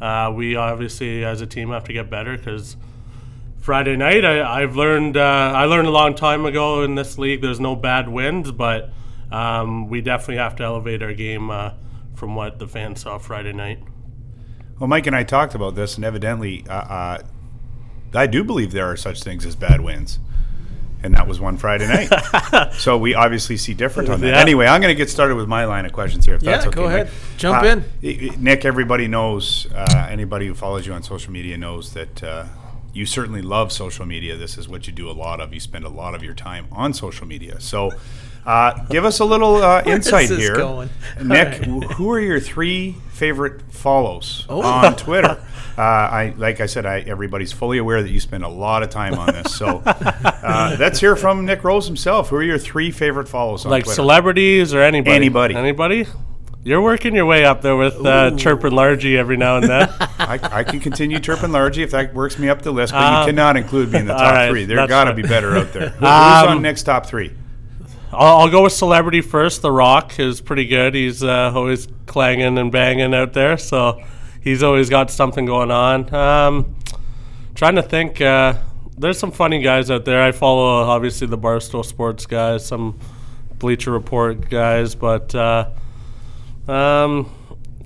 [0.00, 2.76] uh, we obviously as a team have to get better because.
[3.60, 5.16] Friday night, I, I've learned.
[5.16, 7.42] Uh, I learned a long time ago in this league.
[7.42, 8.90] There's no bad wins, but
[9.30, 11.74] um, we definitely have to elevate our game uh,
[12.14, 13.78] from what the fans saw Friday night.
[14.78, 17.18] Well, Mike and I talked about this, and evidently, uh, uh,
[18.14, 20.18] I do believe there are such things as bad wins.
[21.04, 22.72] And that was one Friday night.
[22.74, 24.26] so we obviously see different on that.
[24.28, 24.38] Yeah.
[24.40, 26.36] Anyway, I'm going to get started with my line of questions here.
[26.36, 27.06] If Yeah, that's okay, go ahead.
[27.06, 27.14] Mike.
[27.38, 28.42] Jump Uh, in.
[28.42, 32.44] Nick, everybody knows, uh, anybody who follows you on social media knows that uh,
[32.92, 34.36] you certainly love social media.
[34.36, 35.52] This is what you do a lot of.
[35.52, 37.58] You spend a lot of your time on social media.
[37.60, 37.90] So
[38.46, 40.54] uh, give us a little uh, insight this here.
[40.56, 40.88] going?
[41.20, 44.62] Nick, wh- who are your three favorite follows Oh.
[44.62, 45.42] on Twitter?
[45.76, 48.90] Uh, I like I said, I, everybody's fully aware that you spend a lot of
[48.90, 49.54] time on this.
[49.54, 52.28] So uh, let's hear from Nick Rose himself.
[52.28, 53.94] Who are your three favorite follows on Like Twitter?
[53.96, 55.14] celebrities or anybody?
[55.16, 55.54] Anybody.
[55.54, 56.06] Anybody?
[56.64, 59.88] You're working your way up there with uh, chirping Largy every now and then.
[60.18, 63.16] I, I can continue chirping Largy if that works me up the list, but you
[63.18, 64.64] Um, cannot include me in the top right, three.
[64.66, 65.88] There that's got to be better out there.
[65.88, 66.02] Who- who's
[66.48, 67.32] Um, on next top three?
[68.12, 69.62] I'll, I'll go with celebrity first.
[69.62, 70.94] The Rock is pretty good.
[70.94, 74.00] He's uh, always clanging and banging out there, so
[74.42, 76.14] he's always got something going on.
[76.14, 76.74] Um,
[77.54, 78.20] trying to think.
[78.20, 78.54] Uh,
[78.98, 80.22] there's some funny guys out there.
[80.22, 82.98] I follow obviously the Barstool Sports guys, some
[83.58, 85.70] Bleacher Report guys, but uh,
[86.68, 87.30] um,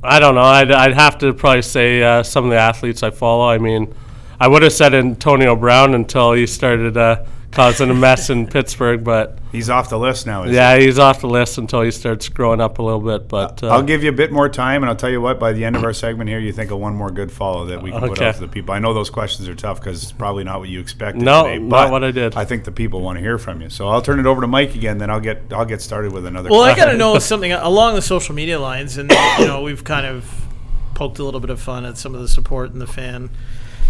[0.02, 0.42] I don't know.
[0.42, 3.48] I'd, I'd have to probably say uh, some of the athletes I follow.
[3.48, 3.94] I mean,
[4.40, 7.24] I would have said Antonio Brown until he started uh,
[7.56, 9.38] causing a mess in Pittsburgh, but.
[9.50, 10.42] He's off the list now.
[10.42, 10.56] Is he?
[10.56, 13.26] Yeah, he's off the list until he starts growing up a little bit.
[13.26, 15.40] But uh, I'll give you a bit more time, and I'll tell you what.
[15.40, 17.82] By the end of our segment here, you think of one more good follow that
[17.82, 18.74] we can put out to the people.
[18.74, 21.22] I know those questions are tough because it's probably not what you expected.
[21.22, 22.36] No, today, not but what I did.
[22.36, 23.70] I think the people want to hear from you.
[23.70, 24.98] So I'll turn it over to Mike again.
[24.98, 26.50] Then I'll get I'll get started with another.
[26.50, 26.60] Question.
[26.60, 29.84] Well, I got to know something along the social media lines, and you know we've
[29.84, 30.46] kind of
[30.94, 33.30] poked a little bit of fun at some of the support and the fan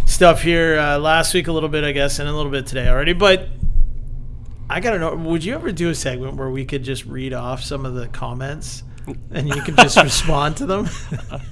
[0.06, 2.88] stuff here uh, last week, a little bit, I guess, and a little bit today
[2.88, 3.12] already.
[3.12, 3.48] But
[4.70, 7.32] I got to know: Would you ever do a segment where we could just read
[7.34, 8.82] off some of the comments,
[9.30, 10.88] and you could just respond to them?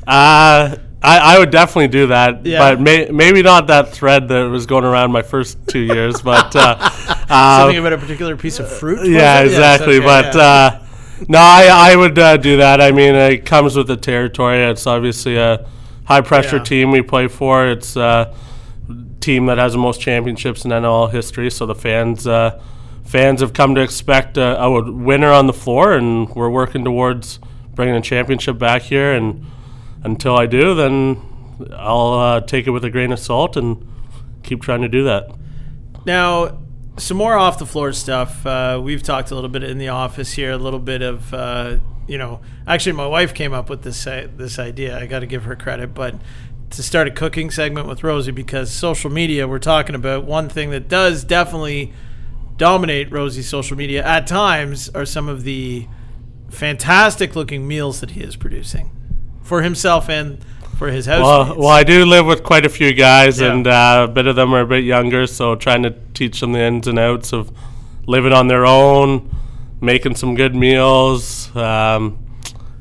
[0.07, 2.59] uh, I, I would definitely do that, Yeah.
[2.61, 6.23] but may, maybe not that thread that was going around my first two years.
[6.23, 6.77] But uh,
[7.29, 9.07] uh, Something about a particular piece of fruit?
[9.07, 9.45] yeah, it?
[9.45, 9.97] Yes, exactly.
[9.99, 10.41] okay, but yeah.
[10.41, 10.81] uh,
[11.29, 12.81] no, I, I would uh, do that.
[12.81, 14.65] I mean, it comes with the territory.
[14.65, 15.67] It's obviously a
[16.05, 16.63] high pressure Yeah.
[16.65, 17.67] team we play for.
[17.67, 18.35] It's a
[19.21, 21.51] team that has the most championships in NL history.
[21.51, 22.61] So the fans uh,
[23.05, 27.39] fans have come to expect a, a winner on the floor, and we're working towards
[27.75, 29.13] bringing a championship back here.
[29.13, 29.47] And
[30.03, 31.21] until I do, then
[31.77, 33.87] I'll uh, take it with a grain of salt and
[34.43, 35.31] keep trying to do that.
[36.05, 36.59] Now,
[36.99, 38.45] some more off the floor stuff.
[38.47, 41.79] Uh, we've talked a little bit in the office here, a little bit of uh,
[42.07, 42.41] you know.
[42.67, 44.99] Actually, my wife came up with this uh, this idea.
[44.99, 46.15] I got to give her credit, but
[46.71, 49.47] to start a cooking segment with Rosie because social media.
[49.47, 51.93] We're talking about one thing that does definitely
[52.57, 55.87] dominate Rosie's social media at times are some of the
[56.51, 58.91] fantastic looking meals that he is producing
[59.43, 60.39] for himself and
[60.79, 61.23] for his house.
[61.23, 63.53] Well, well, I do live with quite a few guys, Yeah.
[63.53, 66.53] and uh, a bit of them are a bit younger, so trying to teach them
[66.53, 67.53] the ins and outs of
[68.07, 69.31] living on their own,
[69.85, 72.19] making some good meals, um,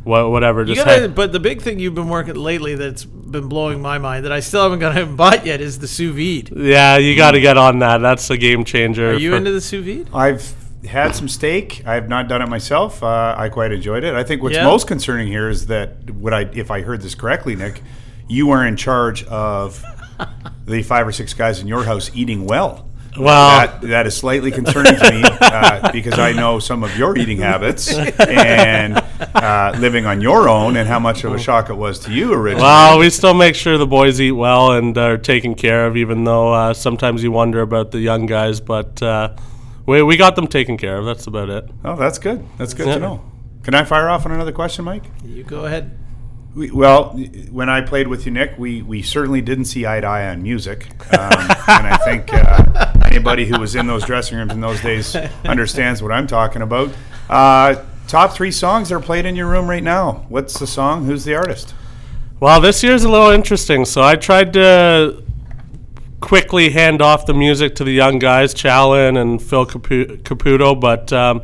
[0.06, 0.66] wha- whatever.
[0.66, 3.98] Just gotta, ha- but the big thing you've been working lately that's been blowing my
[3.98, 6.56] mind that I still haven't got and bought yet is the sous vide.
[6.58, 7.98] yeah, you got to get on that.
[8.00, 9.12] That's a game changer.
[9.12, 10.10] Are you for- into the sous vide?
[10.14, 10.54] I've
[10.88, 11.82] had some steak.
[11.86, 13.02] I have not done it myself.
[13.02, 14.14] Uh, I quite enjoyed it.
[14.16, 14.66] I think what's Yeah.
[14.66, 17.82] most concerning here is that what I, if I heard this correctly, Nick,
[18.28, 19.84] you are in charge of
[20.66, 22.88] the five or six guys in your house eating well.
[23.18, 27.18] Well- that, that is slightly concerning to me uh, because I know some of your
[27.18, 28.98] eating habits and
[29.36, 32.34] uh, living on your own, and how much of a shock it was to you
[32.34, 32.64] originally.
[32.64, 36.24] Well, we still make sure the boys eat well and are taken care of, even
[36.24, 38.60] though uh, sometimes you wonder about the young guys.
[38.60, 39.36] But uh,
[39.86, 41.06] we, we got them taken care of.
[41.06, 41.70] That's about it.
[41.86, 42.46] Oh, that's good.
[42.58, 42.96] That's good Yeah.
[42.96, 43.22] to know.
[43.64, 45.04] Can I fire off on another question, Mike?
[45.24, 45.98] You go ahead.
[46.56, 47.10] We, well,
[47.50, 50.44] when I played with you, Nick, we, we certainly didn't see eye to eye on
[50.44, 51.32] music, um,
[51.68, 56.04] and I think uh, anybody who was in those dressing rooms in those days understands
[56.04, 56.92] what I'm talking about.
[57.28, 60.26] Uh, top three songs that are played in your room right now.
[60.30, 61.06] What's the song?
[61.06, 61.74] Who's the artist?
[62.40, 63.86] Well, this year's a little interesting.
[63.86, 65.24] So I tried to
[66.20, 71.42] quickly hand off the music to the young guys, Challen and Phil Caputo, but um,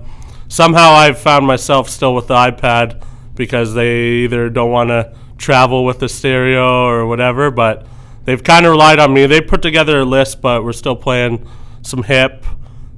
[0.49, 3.03] somehow I've found myself still with the iPad
[3.39, 7.87] because they either don't want to travel with the stereo or whatever, but
[8.25, 9.25] they've kind of relied on me.
[9.25, 11.47] They put together a list, but we're still playing
[11.81, 12.45] some hip,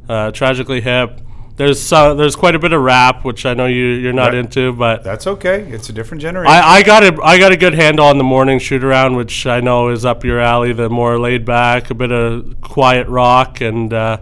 [0.09, 1.21] uh, tragically hip.
[1.57, 4.73] There's some, there's quite a bit of rap, which I know you you're not into,
[4.73, 5.61] but That's okay.
[5.71, 6.51] It's a different generation.
[6.51, 9.45] I, I got a I got a good handle on the morning shoot around, which
[9.45, 10.73] I know is up your alley.
[10.73, 14.17] The more laid back, a bit of quiet rock, and uh,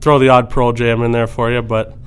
[0.00, 1.62] throw the odd Pearl Jam in there for you.
[1.62, 1.97] But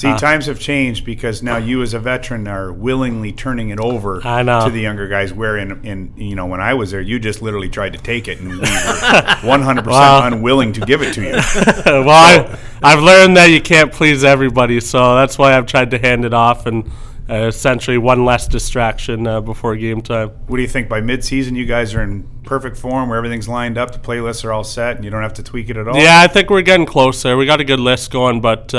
[0.00, 4.20] See, times have changed because now you, as a veteran, are willingly turning it over
[4.20, 5.32] to the younger guys.
[5.32, 8.26] Where in, in you know, when I was there, you just literally tried to take
[8.28, 8.64] it, and we were
[9.42, 10.18] 100 Wow.
[10.20, 11.32] percent unwilling to give it to you.
[12.06, 15.98] well, I, I've learned that you can't please everybody, so that's why I've tried to
[15.98, 16.90] hand it off and
[17.28, 20.30] uh, essentially one less distraction uh, before game time.
[20.48, 20.88] What do you think?
[20.88, 24.52] By mid-season, you guys are in perfect form, where everything's lined up, the playlists are
[24.52, 25.96] all set, and you don't have to tweak it at all.
[25.96, 27.36] Yeah, I think we're getting closer.
[27.36, 28.74] We got a good list going, but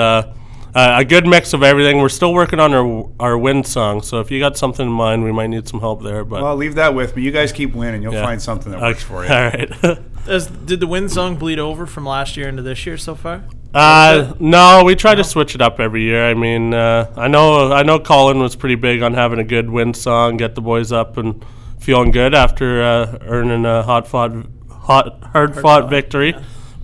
[0.74, 1.98] uh, a good mix of everything.
[2.00, 5.24] We're still working on our our win song, so if you got something in mind,
[5.24, 6.24] we might need some help there.
[6.24, 7.24] But Well, leave that with me.
[7.24, 8.02] You guys keep winning.
[8.04, 8.24] You'll Yeah.
[8.26, 9.32] find something that works for you.
[9.32, 9.72] All right.
[10.26, 13.44] Does, did the win song bleed over from last year into this year so far?
[13.74, 16.30] Uh, no, we try to switch it up every year.
[16.30, 19.70] I mean, uh, I know I know Colin was pretty big on having a good
[19.70, 21.44] win song, get the boys up and
[21.80, 24.32] feeling good after uh, earning a hot fought,
[24.70, 26.36] hot hard fought victory.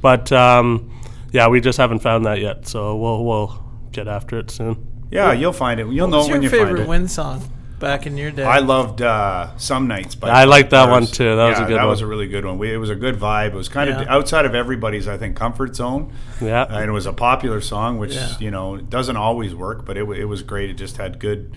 [0.01, 0.89] But um,
[1.31, 3.66] yeah, we just haven't found that yet, so we'll we'll
[3.97, 4.85] get after it soon.
[5.11, 5.87] Yeah, you'll find it.
[5.87, 6.87] You'll know What's when your you find favorite it.
[6.89, 7.41] win song
[7.79, 8.43] back in your day?
[8.43, 10.15] I loved uh, Some Nights.
[10.15, 10.91] By I like that Cars.
[10.91, 11.35] one too.
[11.35, 11.89] That was a Yeah, good that one.
[11.89, 12.57] was a really good one.
[12.57, 13.47] We, it was a good vibe.
[13.49, 14.13] It was kind of Yeah.
[14.15, 16.11] outside of everybody's, I think, comfort zone.
[16.41, 16.65] Yeah.
[16.69, 18.33] and it was a popular song, which Yeah.
[18.39, 20.69] you know doesn't always work, but it, wa- it was great.
[20.69, 21.51] It just had good.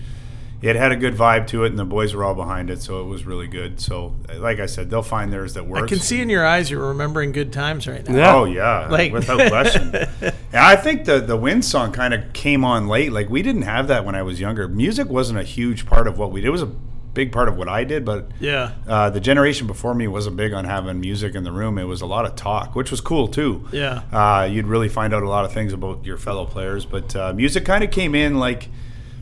[0.61, 3.01] It had a good vibe to it, and the boys were all behind it, so
[3.01, 3.79] it was really good.
[3.79, 5.83] So, like I said, they'll find theirs that works.
[5.85, 8.15] I can see in your eyes you're remembering good times right now.
[8.15, 8.35] Yeah.
[8.35, 9.91] Oh yeah, Like- without question.
[10.21, 13.11] yeah, I think the the wind song kind of came on late.
[13.11, 14.67] Like we didn't have that when I was younger.
[14.67, 16.47] Music wasn't a huge part of what we did.
[16.49, 16.71] It was a
[17.13, 18.71] big part of what I did, but Yeah.
[18.87, 21.77] uh, the generation before me wasn't big on having music in the room.
[21.77, 23.67] It was a lot of talk, which was cool too.
[23.73, 24.03] Yeah.
[24.13, 26.85] uh, you'd really find out a lot of things about your fellow players.
[26.85, 28.69] But uh, music kind of came in like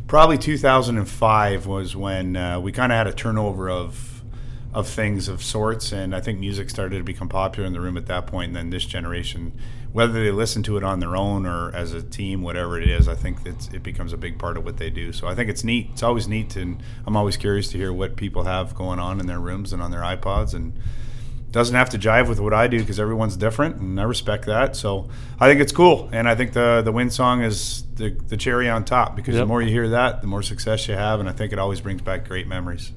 [0.09, 4.23] probably 2005 was when uh, we kind of had a turnover of
[4.71, 7.97] of things of sorts, and I think music started to become popular in the room
[7.97, 8.49] at that point.
[8.49, 9.51] And then this generation,
[9.93, 13.07] whether they listen to it on their own or as a team, whatever it is,
[13.07, 15.11] I think it becomes a big part of what they do.
[15.11, 15.89] So I think it's neat.
[15.93, 19.25] It's always neat, and I'm always curious to hear what people have going on in
[19.25, 20.73] their rooms and on their iPods and
[21.51, 24.75] doesn't have to jive with what I do because everyone's different, and I respect that.
[24.75, 25.09] So
[25.39, 28.69] I think it's cool, and I think the the win song is the the cherry
[28.69, 31.31] on top because the more you hear that, the more success you have, and I
[31.31, 32.91] think it always brings back great memories.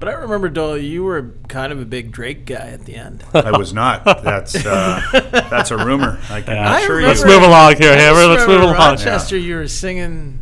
[0.00, 3.24] But I remember, Doyle, you were kind of a big Drake guy at the end.
[3.34, 4.04] I was not.
[4.04, 5.00] That's uh,
[5.50, 6.20] that's a rumor.
[6.30, 6.78] I can Yeah.
[6.78, 7.06] assure you.
[7.08, 8.26] Let's move along here, Hammer.
[8.26, 8.74] Let's move along.
[8.76, 10.38] Rochester, you were singing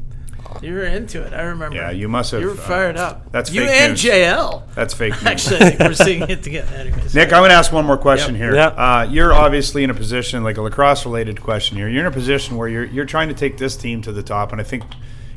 [0.63, 1.33] You were into it.
[1.33, 1.77] I remember.
[1.77, 2.41] Yeah, you must have.
[2.41, 3.31] You were uh, fired up.
[3.33, 4.03] that's you fake and news.
[4.05, 4.63] JL.
[4.75, 5.25] That's fake news.
[5.27, 6.75] Actually, I think we're seeing it together.
[6.77, 7.15] Anyways.
[7.15, 8.43] Nick, I'm going to ask one more question Yep.
[8.43, 8.55] here.
[8.55, 8.67] Yeah.
[8.69, 11.89] Uh, you're obviously in a position, like a lacrosse-related question here.
[11.89, 14.53] You're in a position where you're you're trying to take this team to the top,
[14.53, 14.85] and I think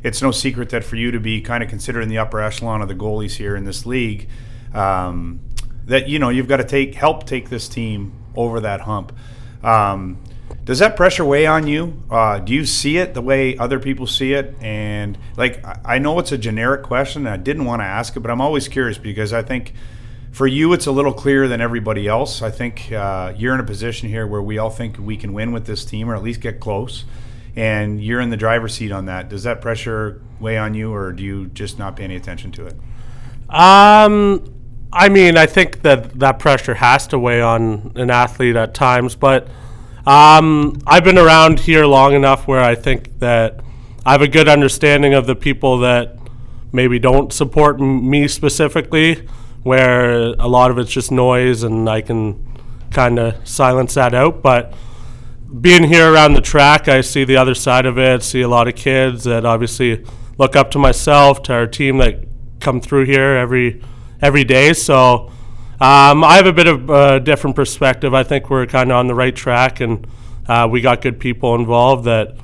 [0.02, 2.80] it's no secret that for you to be kind of considered in the upper echelon
[2.82, 4.28] of the goalies here in this league,
[4.74, 5.40] um,
[5.86, 9.12] that you know you've got to take help take this team over that hump.
[9.62, 10.18] Um,
[10.64, 12.02] does that pressure weigh on you?
[12.10, 14.54] Uh, do you see it the way other people see it?
[14.60, 17.26] And like, I know it's a generic question.
[17.26, 19.72] And I didn't want to ask it, but I'm always curious because I think
[20.30, 22.42] for you it's a little clearer than everybody else.
[22.42, 25.52] I think uh, you're in a position here where we all think we can win
[25.52, 27.04] with this team or at least get close,
[27.56, 29.28] and you're in the driver's seat on that.
[29.28, 32.66] Does that pressure weigh on you, or do you just not pay any attention to
[32.66, 32.74] it?
[33.52, 34.54] Um,
[34.92, 39.16] I mean, I think that that pressure has to weigh on an athlete at times,
[39.16, 39.48] but
[40.10, 43.60] um, I've been around here long enough where I think that
[44.04, 46.16] I have a good understanding of the people that
[46.72, 49.28] maybe don't support m- me specifically,
[49.62, 52.44] where a lot of it's just noise and I can
[52.90, 54.42] kind of silence that out.
[54.42, 54.74] But
[55.60, 58.24] being here around the track, I see the other side of it.
[58.24, 60.04] See a lot of kids that obviously
[60.38, 62.24] look up to myself, to our team that
[62.58, 63.80] come through here every
[64.20, 64.72] every day.
[64.72, 65.30] So
[65.80, 68.12] um, I have a bit of a different perspective.
[68.12, 70.06] I think we're kind of on the right track, and
[70.48, 72.36] uh, we got good people involved that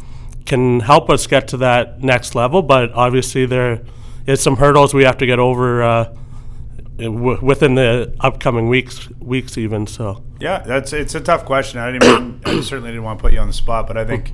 [0.46, 2.62] can help us get to that next level.
[2.62, 3.82] But obviously, there
[4.26, 6.14] is some hurdles we have to get over uh,
[6.96, 9.10] w- within the upcoming weeks.
[9.20, 10.22] Weeks even so.
[10.40, 11.80] Yeah, that's it's a tough question.
[11.80, 12.46] I didn't.
[12.46, 14.32] I certainly didn't want to put you on the spot, but I think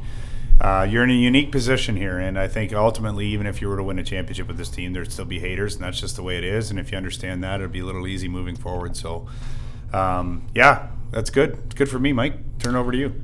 [0.62, 3.76] uh, you're in a unique position here, and I think ultimately, even if you were
[3.76, 6.22] to win a championship with this team, there'd still be haters, and that's just the
[6.22, 6.70] way it is.
[6.70, 8.96] And if you understand that, it'll be a little easy moving forward.
[8.96, 9.26] So,
[9.92, 11.58] um, yeah, that's good.
[11.66, 12.60] It's good for me, Mike.
[12.60, 13.20] Turn over to you.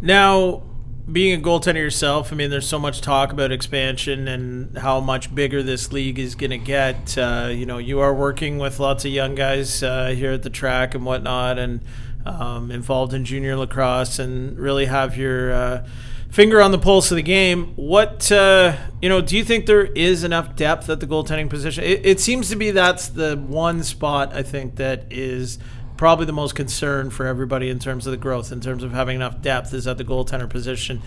[0.00, 0.62] Now,
[1.10, 5.34] being a goaltender yourself, I mean, there's so much talk about expansion and how much
[5.34, 7.18] bigger this league is going to get.
[7.18, 10.50] Uh, you know, you are working with lots of young guys uh, here at the
[10.50, 11.80] track and whatnot, and
[12.24, 15.88] um, involved in junior lacrosse, and really have your uh,
[16.28, 17.72] finger on the pulse of the game.
[17.76, 19.20] What uh, you know?
[19.20, 21.84] Do you think there is enough depth at the goaltending position?
[21.84, 25.58] It, it seems to be that's the one spot I think that is
[25.96, 29.16] probably the most concern for everybody in terms of the growth, in terms of having
[29.16, 31.02] enough depth, is at the goaltender position.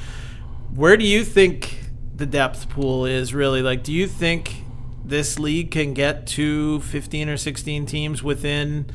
[0.76, 3.62] Where do you think the depth pool is really?
[3.62, 4.64] Like, do you think
[5.04, 8.86] this league can get to 15 or 16 teams within,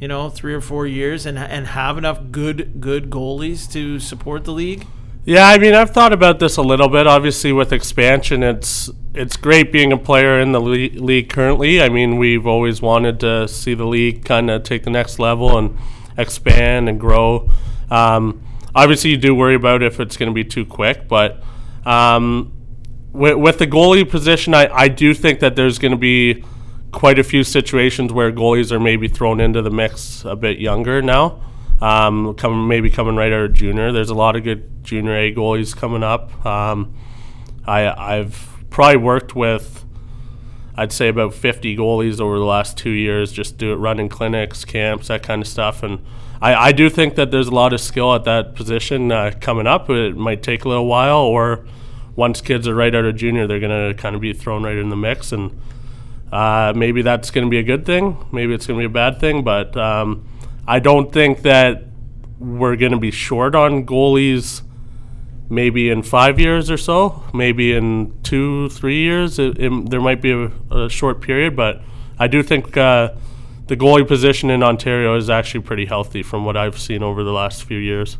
[0.00, 4.44] you know, three or four years and, and have enough good, good goalies to support
[4.44, 4.86] the league?
[5.28, 7.06] Yeah, I mean, I've thought about this a little bit.
[7.06, 11.82] Obviously, with expansion, it's it's great being a player in the le- league currently.
[11.82, 15.58] I mean, we've always wanted to see the league kind of take the next level
[15.58, 15.76] and
[16.16, 17.50] expand and grow.
[17.90, 18.42] Um,
[18.74, 21.42] obviously, you do worry about if it's going to be too quick, but
[21.84, 22.50] um,
[23.12, 26.42] with, with the goalie position, I, I do think that there's going to be
[26.90, 31.02] quite a few situations where goalies are maybe thrown into the mix a bit younger
[31.02, 31.42] now.
[31.80, 33.92] Um, coming maybe coming right out of junior.
[33.92, 36.44] There's a lot of good junior A goalies coming up.
[36.44, 36.94] Um,
[37.66, 39.84] I I've probably worked with
[40.78, 44.64] I'd say about 50 goalies over the last two years, just do it running clinics,
[44.64, 45.82] camps, that kind of stuff.
[45.82, 46.04] And
[46.40, 49.66] I, I do think that there's a lot of skill at that position uh, coming
[49.66, 49.90] up.
[49.90, 51.66] It might take a little while, or
[52.14, 54.76] once kids are right out of junior, they're going to kind of be thrown right
[54.76, 55.32] in the mix.
[55.32, 55.60] And
[56.30, 58.16] uh, maybe that's going to be a good thing.
[58.30, 59.42] Maybe it's going to be a bad thing.
[59.42, 60.28] But um,
[60.68, 61.84] I don't think that
[62.38, 64.60] we're going to be short on goalies
[65.48, 69.38] maybe in five years or so, maybe in two, three years.
[69.38, 71.80] It, it, there might be a, a, short period, but
[72.18, 73.14] I do think uh,
[73.66, 77.32] the goalie position in Ontario is actually pretty healthy from what I've seen over the
[77.32, 78.18] last few years.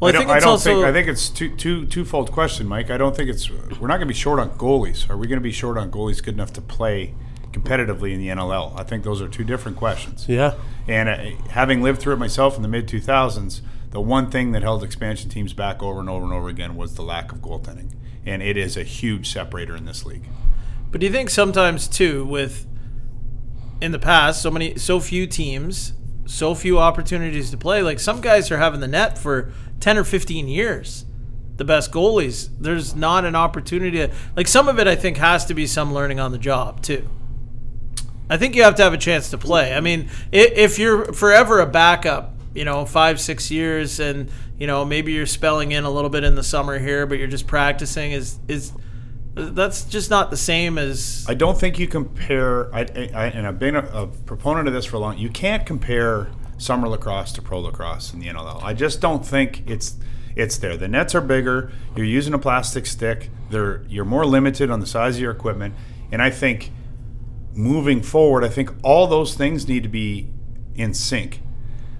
[0.00, 0.74] Well, I, I think don't, it's I don't also.
[0.74, 2.90] think I think it's two two twofold question, Mike.
[2.90, 5.08] I don't think it's we're not going to be short on goalies.
[5.08, 7.14] Are we going to be short on goalies good enough to play
[7.54, 8.78] competitively in the NLL?
[8.78, 10.26] I think those are two different questions.
[10.28, 10.54] Yeah.
[10.86, 14.62] And uh, having lived through it myself in the mid 2000s, the one thing that
[14.62, 17.92] held expansion teams back over and over and over again was the lack of goaltending.
[18.26, 20.24] And it is a huge separator in this league.
[20.90, 22.66] But do you think sometimes too, with
[23.80, 25.92] in the past, so many, so few teams,
[26.26, 27.82] so few opportunities to play.
[27.82, 31.04] Like some guys are having the net for ten or fifteen years.
[31.56, 33.98] The best goalies, there's not an opportunity.
[33.98, 36.82] To, like some of it, I think has to be some learning on the job
[36.82, 37.08] too.
[38.28, 39.74] I think you have to have a chance to play.
[39.74, 44.84] I mean, if you're forever a backup, you know, five, six years, and you know
[44.84, 48.12] maybe you're spelling in a little bit in the summer here, but you're just practicing.
[48.12, 48.72] Is is
[49.34, 52.74] that's just not the same as I don't think you compare.
[52.74, 55.18] I, I, and I've been a, a proponent of this for a long.
[55.18, 58.62] You can't compare summer lacrosse to pro lacrosse in the NLL.
[58.62, 59.96] I just don't think it's
[60.36, 60.76] it's there.
[60.76, 61.72] The nets are bigger.
[61.96, 63.30] You're using a plastic stick.
[63.50, 65.74] They're you're more limited on the size of your equipment,
[66.12, 66.70] and I think
[67.54, 70.32] moving forward, I think all those things need to be
[70.74, 71.40] in sync.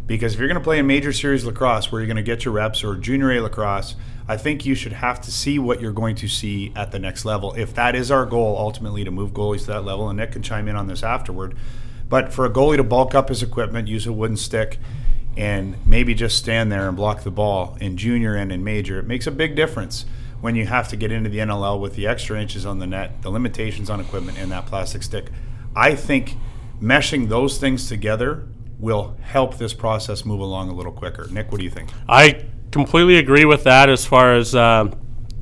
[0.07, 2.45] Because if you're going to play a major series lacrosse where you're going to get
[2.45, 3.97] your reps or junior A lacrosse,
[4.29, 7.25] I think you should have to see what you're going to see at the next
[7.25, 7.55] level.
[7.55, 10.43] If that is our goal, ultimately, to move goalies to that level, and Nick can
[10.43, 11.57] chime in on this afterward.
[12.09, 14.79] But for a goalie to bulk up his equipment, use a wooden stick,
[15.37, 19.07] and maybe just stand there and block the ball in junior and in major, it
[19.07, 20.05] makes a big difference
[20.41, 23.23] when you have to get into the NLL with the extra inches on the net,
[23.23, 25.31] the limitations on equipment, and that plastic stick.
[25.77, 26.37] I think
[26.81, 28.47] meshing those things together
[28.79, 31.27] will help this process move along a little quicker.
[31.31, 31.91] Nick, what do you think?
[32.09, 34.95] I completely agree with that as far as um,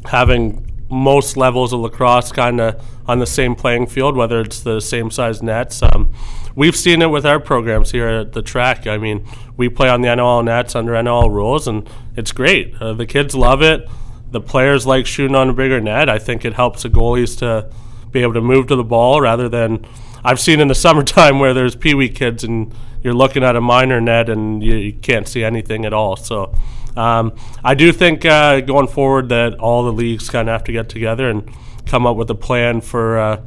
[0.05, 4.81] having most levels of lacrosse kind of on the same playing field, whether it's the
[4.81, 5.83] same size nets.
[5.83, 6.13] Um,
[6.55, 8.87] we've seen it with our programs here at the track.
[8.87, 9.27] I mean,
[9.57, 12.75] we play on the NL nets under NL rules, and it's great.
[12.81, 13.89] Uh, the kids love it.
[14.31, 16.09] The players like shooting on a bigger net.
[16.09, 17.71] I think it helps the goalies to
[18.11, 19.87] be able to move to the ball rather than
[20.25, 23.61] I've seen in the summertime where there's pee wee kids and you're looking at a
[23.61, 26.17] minor net and you, you can't see anything at all.
[26.17, 26.55] So
[26.97, 30.73] um, I do think uh, going forward that all the leagues kind of have to
[30.73, 31.51] get together and
[31.87, 33.41] come up with a plan for uh,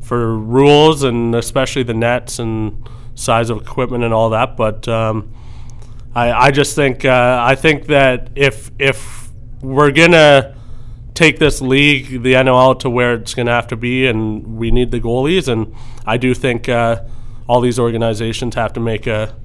[0.00, 4.56] for rules and especially the nets and size of equipment and all that.
[4.56, 5.32] But um,
[6.14, 9.30] I, I just think uh, I think that if if
[9.60, 10.56] we're gonna
[11.14, 14.70] take this league, the NL, to where it's going to have to be, and we
[14.70, 15.48] need the goalies.
[15.48, 15.74] And
[16.06, 17.02] I do think uh,
[17.46, 19.36] all these organizations have to make a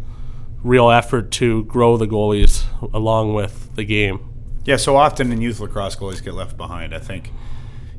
[0.63, 2.63] real effort to grow the goalies
[2.93, 4.33] along with the game.
[4.65, 6.93] Yeah, so often in youth lacrosse, goalies get left behind.
[6.93, 7.31] I think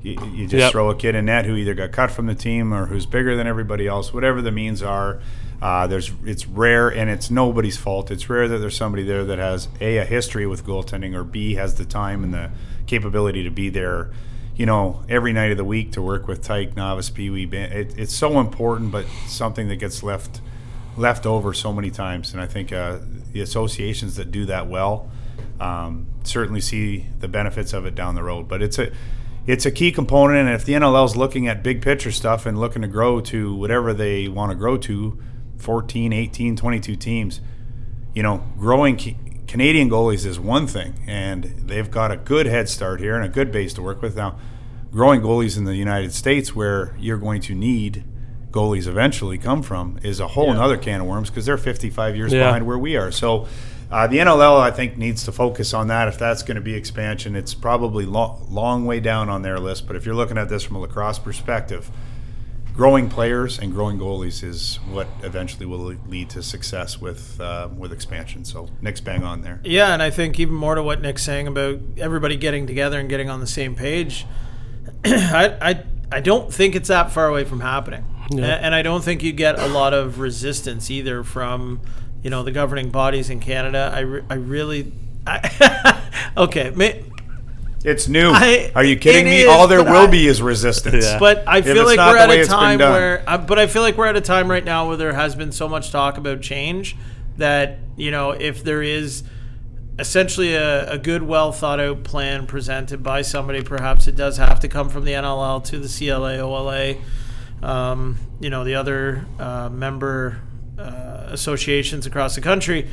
[0.02, 0.72] you, you just yep.
[0.72, 3.36] throw a kid in net who either got cut from the team or who's bigger
[3.36, 5.20] than everybody else, whatever the means are.
[5.60, 8.10] Uh, there's it's rare and it's nobody's fault.
[8.10, 11.54] It's rare that there's somebody there that has a a history with goaltending or b
[11.54, 12.50] has the time and the
[12.86, 14.10] capability to be there,
[14.56, 17.48] you know, every night of the week to work with Tyke, novice, Pee Wee.
[17.50, 20.40] It, it's so important, but something that gets left
[20.96, 22.32] left over so many times.
[22.32, 22.98] And I think uh,
[23.32, 25.10] the associations that do that well
[25.60, 28.48] um, certainly see the benefits of it down the road.
[28.48, 28.92] But it's a
[29.46, 32.60] it's a key component, and if the NLL is looking at big picture stuff and
[32.60, 35.18] looking to grow to whatever they want to grow to,
[35.58, 37.40] 14, 18, 22 teams,
[38.14, 38.96] you know, growing
[39.46, 43.28] Canadian goalies is one thing, and they've got a good head start here and a
[43.28, 44.16] good base to work with.
[44.16, 44.38] Now,
[44.92, 48.04] growing goalies in the United States, where you're going to need
[48.50, 50.62] goalies eventually come from, is a whole yeah.
[50.62, 52.44] other can of worms because they're 55 years yeah.
[52.44, 53.10] behind where we are.
[53.10, 53.48] So,
[53.90, 56.08] uh, the NLL, I think, needs to focus on that.
[56.08, 59.86] If that's going to be expansion, it's probably lo- long way down on their list.
[59.86, 61.90] But if you're looking at this from a lacrosse perspective,
[62.78, 67.92] growing players and growing goalies is what eventually will lead to success with uh, with
[67.92, 68.44] expansion.
[68.44, 69.60] So Nick's bang on there.
[69.64, 73.08] Yeah, and I think even more to what Nick's saying about everybody getting together and
[73.08, 74.26] getting on the same page.
[75.04, 78.46] I, I I don't think it's that far away from happening, yeah.
[78.46, 81.80] and I don't think you get a lot of resistance either from
[82.22, 83.90] you know the governing bodies in Canada.
[83.92, 84.92] I, re- I really
[85.26, 86.00] I
[86.36, 86.70] okay.
[86.70, 87.04] May,
[87.88, 88.30] it's new.
[88.30, 89.42] I, Are you kidding me?
[89.42, 91.04] Is, All there will I, be is resistance.
[91.04, 91.18] Yeah.
[91.18, 93.24] But I feel like we're at a time where.
[93.26, 95.52] Uh, but I feel like we're at a time right now where there has been
[95.52, 96.96] so much talk about change
[97.38, 99.22] that you know if there is
[99.98, 104.60] essentially a, a good, well thought out plan presented by somebody, perhaps it does have
[104.60, 106.94] to come from the NLL to the CLA, OLA,
[107.62, 110.40] um, you know, the other uh, member
[110.78, 112.88] uh, associations across the country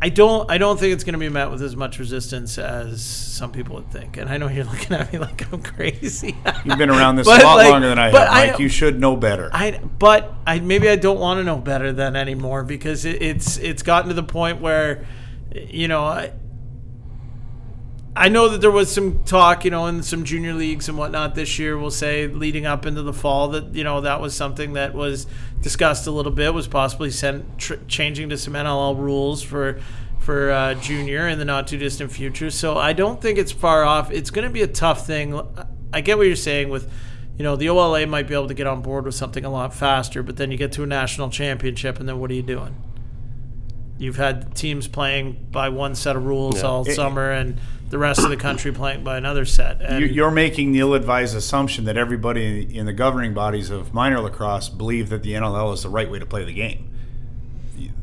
[0.00, 0.48] I don't.
[0.48, 3.76] I don't think it's going to be met with as much resistance as some people
[3.76, 4.16] would think.
[4.16, 6.36] And I know you're looking at me like I'm crazy.
[6.64, 8.54] You've been around this a lot like, longer than I have, Mike.
[8.54, 9.50] I, you should know better.
[9.52, 9.80] I.
[9.98, 13.82] But I maybe I don't want to know better than anymore because it, it's it's
[13.82, 15.04] gotten to the point where,
[15.52, 16.32] you know, I,
[18.16, 21.34] I know that there was some talk, you know, in some junior leagues and whatnot
[21.34, 21.78] this year.
[21.78, 25.26] We'll say leading up into the fall that you know that was something that was
[25.60, 26.52] discussed a little bit.
[26.52, 29.80] Was possibly sent tr- changing to some NLL rules for
[30.18, 32.50] for uh, junior in the not too distant future.
[32.50, 34.10] So I don't think it's far off.
[34.10, 35.40] It's going to be a tough thing.
[35.92, 36.90] I get what you're saying with.
[37.36, 39.72] You know, the OLA might be able to get on board with something a lot
[39.72, 42.74] faster, but then you get to a national championship, and then what are you doing?
[43.96, 46.68] You've had teams playing by one set of rules yeah.
[46.68, 47.60] all it, summer, and
[47.90, 49.80] the rest of the country playing by another set.
[49.80, 54.68] And You're making the ill-advised assumption that everybody in the governing bodies of minor lacrosse
[54.68, 56.90] believe that the NLL is the right way to play the game.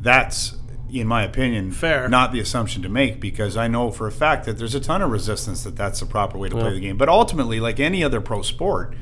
[0.00, 0.56] That's,
[0.90, 2.08] in my opinion, fair.
[2.08, 5.02] Not the assumption to make because I know for a fact that there's a ton
[5.02, 6.62] of resistance that that's the proper way to yeah.
[6.62, 6.96] play the game.
[6.96, 8.94] But ultimately, like any other pro sport,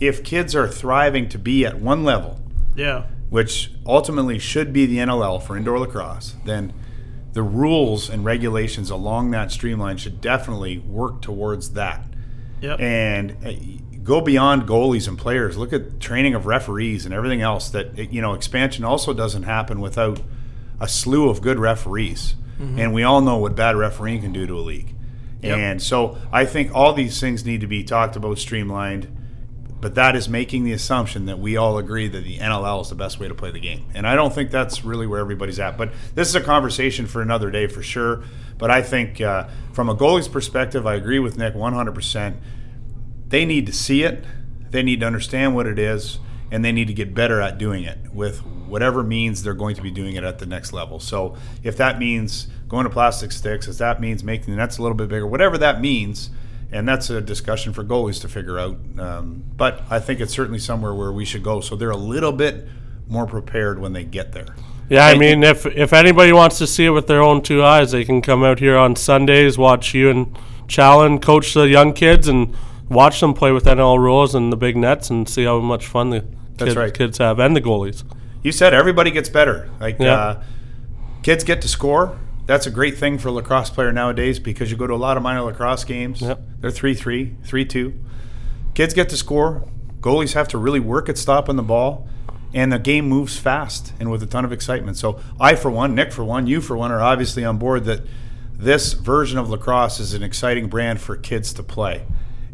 [0.00, 2.40] if kids are thriving to be at one level,
[2.76, 6.72] yeah, which ultimately should be the NLL for indoor lacrosse, then
[7.32, 12.04] the rules and regulations along that streamline should definitely work towards that.
[12.60, 12.80] Yep.
[12.80, 13.52] And uh,
[14.02, 15.56] go beyond goalies and players.
[15.56, 17.70] Look at training of referees and everything else.
[17.70, 20.20] That you know, expansion also doesn't happen without
[20.80, 22.34] a slew of good referees.
[22.60, 24.92] And we all know what bad refereeing can do to a league.
[25.42, 25.58] Yep.
[25.58, 29.06] And so I think all these things need to be talked about, streamlined.
[29.80, 32.96] But that is making the assumption that we all agree that the NLL is the
[32.96, 33.86] best way to play the game.
[33.94, 35.78] And I don't think that's really where everybody's at.
[35.78, 38.24] But this is a conversation for another day for sure.
[38.58, 42.36] But I think uh, from a goalie's perspective, I agree with Nick 100%.
[43.28, 44.24] They need to see it,
[44.70, 46.18] they need to understand what it is,
[46.50, 49.82] and they need to get better at doing it with whatever means they're going to
[49.82, 50.98] be doing it at the next level.
[50.98, 54.82] So if that means going to plastic sticks, if that means making the nets a
[54.82, 56.30] little bit bigger, whatever that means,
[56.70, 58.78] and that's a discussion for goalies to figure out.
[58.98, 62.32] Um, but I think it's certainly somewhere where we should go, so they're a little
[62.32, 62.66] bit
[63.06, 64.54] more prepared when they get there.
[64.90, 67.92] Yeah, I mean, if if anybody wants to see it with their own two eyes,
[67.92, 72.26] they can come out here on Sundays, watch you and Challen coach the young kids,
[72.28, 72.56] and
[72.88, 76.10] watch them play with NL rules and the big nets, and see how much fun
[76.10, 76.24] the
[76.58, 76.92] kids, right.
[76.92, 78.02] kids have and the goalies.
[78.42, 79.68] You said everybody gets better.
[79.80, 80.14] Like Yeah.
[80.14, 80.42] uh,
[81.22, 82.18] kids get to score.
[82.48, 85.18] That's a great thing for a lacrosse player nowadays because you go to a lot
[85.18, 86.22] of minor lacrosse games.
[86.22, 86.40] Yep.
[86.60, 88.00] They're 3 3, 3 2.
[88.72, 89.68] Kids get to score.
[90.00, 92.08] Goalies have to really work at stopping the ball.
[92.54, 94.96] And the game moves fast and with a ton of excitement.
[94.96, 98.00] So, I, for one, Nick, for one, you, for one, are obviously on board that
[98.54, 102.06] this version of lacrosse is an exciting brand for kids to play.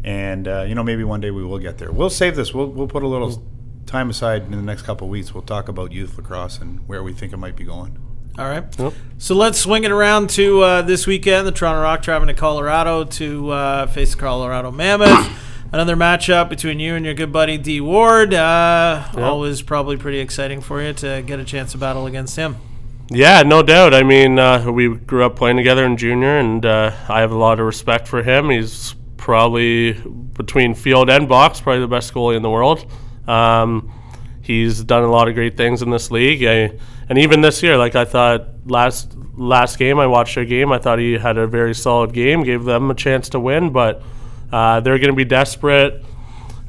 [0.03, 1.93] And, uh, you know, maybe one day we will get there.
[1.93, 2.53] We'll save this.
[2.53, 3.41] We'll, we'll put a little
[3.85, 5.33] time aside in the next couple of weeks.
[5.33, 8.04] We'll talk about youth lacrosse and where we think it might be going.
[8.37, 8.63] All right.
[8.77, 8.93] Yep.
[9.17, 11.47] So let's swing it around to uh, this weekend.
[11.47, 15.29] The Toronto Rock traveling to Colorado to uh, face the Colorado Mammoth.
[15.71, 18.33] Another matchup between you and your good buddy D Ward.
[18.33, 22.57] Uh, Always probably pretty exciting for you to get a chance to battle against him.
[23.09, 23.93] Yeah, no doubt.
[23.93, 27.37] I mean, uh, we grew up playing together in junior, and uh, I have a
[27.37, 28.49] lot of respect for him.
[28.49, 32.91] He's probably between field and box, probably the best goalie in the world.
[33.27, 33.91] Um,
[34.41, 36.77] he's done a lot of great things in this league, I,
[37.09, 40.71] and even this year, like I thought last last game, I watched their game.
[40.71, 44.01] I thought he had a very solid game, gave them a chance to win, but
[44.51, 46.03] uh, they're going to be desperate.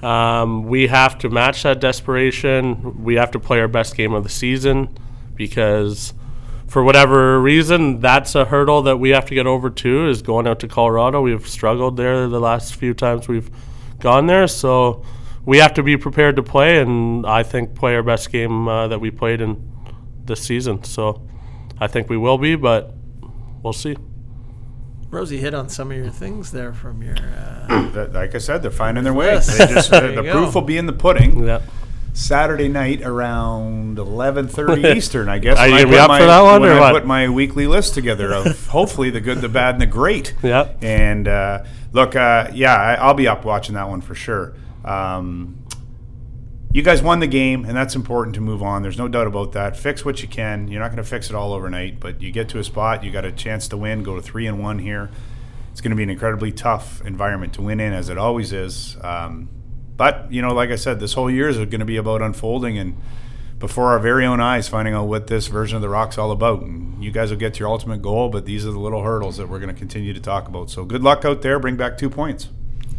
[0.02, 3.02] Um, we have to match that desperation.
[3.02, 4.96] We have to play our best game of the season
[5.34, 6.12] because,
[6.66, 10.08] for whatever reason, that's a hurdle that we have to get over too.
[10.08, 11.22] Is going out to Colorado.
[11.22, 13.50] We've struggled there the last few times we've
[14.00, 15.02] gone there, so
[15.46, 16.78] we have to be prepared to play.
[16.78, 19.75] And I think play our best game uh, that we played in
[20.26, 20.84] this season.
[20.84, 21.26] So
[21.80, 22.94] I think we will be, but
[23.62, 23.96] we'll see.
[25.10, 27.16] Rosie hit on some of your things there from your.
[27.16, 29.26] Uh, That- like I said, they're finding their way.
[29.26, 29.56] Yes.
[29.58, 31.44] They just, the you proof will be in the pudding.
[31.46, 31.62] Yeah.
[32.12, 35.58] Saturday night around 11:30 Eastern, I guess.
[35.58, 36.92] Are you I gonna put up my, for that one, when or I what?
[37.00, 40.34] put my weekly list together of hopefully the good, the bad, and the great.
[40.42, 40.72] Yeah.
[40.80, 44.54] And uh, look, uh, yeah, I, I'll be up watching that one for sure.
[44.82, 45.58] Um,
[46.72, 48.82] you guys won the game, and that's important to move on.
[48.82, 49.76] There's no doubt about that.
[49.76, 50.68] Fix what you can.
[50.68, 53.10] You're not going to fix it all overnight, but you get to a spot, you
[53.10, 54.02] got a chance to win.
[54.02, 55.10] Go to three and one here.
[55.72, 58.96] It's going to be an incredibly tough environment to win in, as it always is.
[59.02, 59.48] Um,
[59.96, 62.78] but you know, like I said, this whole year is going to be about unfolding
[62.78, 63.00] and
[63.58, 66.62] before our very own eyes, finding out what this version of the Rock's all about.
[66.62, 69.38] And you guys will get to your ultimate goal, but these are the little hurdles
[69.38, 70.70] that we're going to continue to talk about.
[70.70, 71.58] So good luck out there.
[71.58, 72.48] Bring back two points.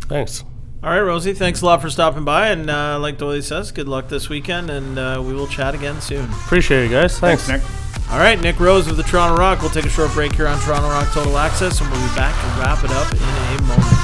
[0.02, 0.44] Thanks.
[0.84, 1.34] All right, Rosie.
[1.34, 4.70] Thanks a lot for stopping by, and uh, like Doyle says, good luck this weekend,
[4.70, 6.26] and uh, we will chat again soon.
[6.26, 7.20] Appreciate it, guys.
[7.20, 7.44] Thanks.
[7.44, 8.12] Thanks, Nick.
[8.12, 9.62] All right, Nick Rose of the Toronto Rock.
[9.62, 12.34] We'll take a short break here on Toronto Rock Total Access, and we'll be back
[12.34, 13.97] to wrap it up in a moment.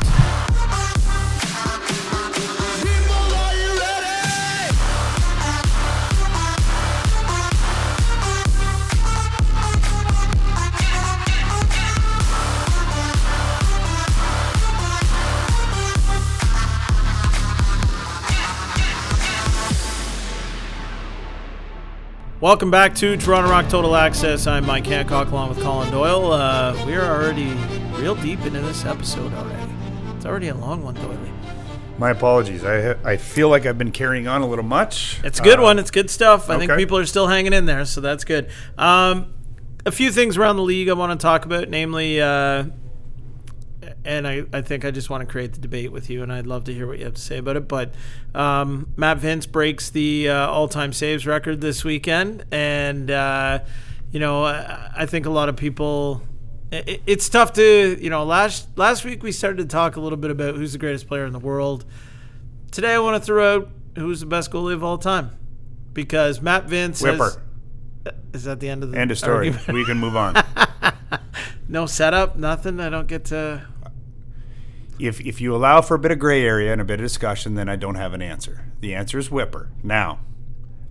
[22.44, 24.48] Welcome back to Toronto Rock Total Access.
[24.48, 26.34] I'm Mike Hancock along with Colin Doyle.
[26.34, 27.54] Uh, we are already
[28.02, 29.72] real deep into this episode already.
[30.18, 31.18] It's already a long one, Doyle.
[31.98, 32.66] My apologies.
[32.66, 35.22] I I feel like I've been carrying on a little much.
[35.24, 35.80] It's a good Uh, one.
[35.80, 36.50] It's good stuff.
[36.50, 38.50] I think people are still hanging in there, so that's good.
[38.78, 39.34] Um,
[39.86, 42.66] a few things around the league I want to talk about, namely, uh,
[44.06, 46.48] and I, I think I just want to create the debate with you, and I'd
[46.48, 47.68] love to hear what you have to say about it.
[47.68, 47.94] But
[48.36, 53.60] um, Matt Vince breaks the uh, all-time saves record this weekend, and uh,
[54.12, 56.22] you know I, I think a lot of people.
[56.72, 58.24] i- It's tough to you know.
[58.24, 61.26] Last last week we started to talk a little bit about who's the greatest player
[61.26, 61.86] in the world.
[62.72, 65.32] Today I want to throw out who's the best goalie of all time,
[65.94, 67.42] because Matt Vince has- Whipper.
[68.34, 69.50] is that the end of the End of story.
[69.50, 69.74] argument?
[69.74, 70.36] we can move on.
[71.70, 72.80] No setup, nothing.
[72.82, 73.66] I don't get to.
[75.00, 77.56] If if you allow for a bit of gray area and a bit of discussion,
[77.56, 78.66] then I don't have an answer.
[78.80, 79.72] The answer is Whipper.
[79.84, 80.20] Now,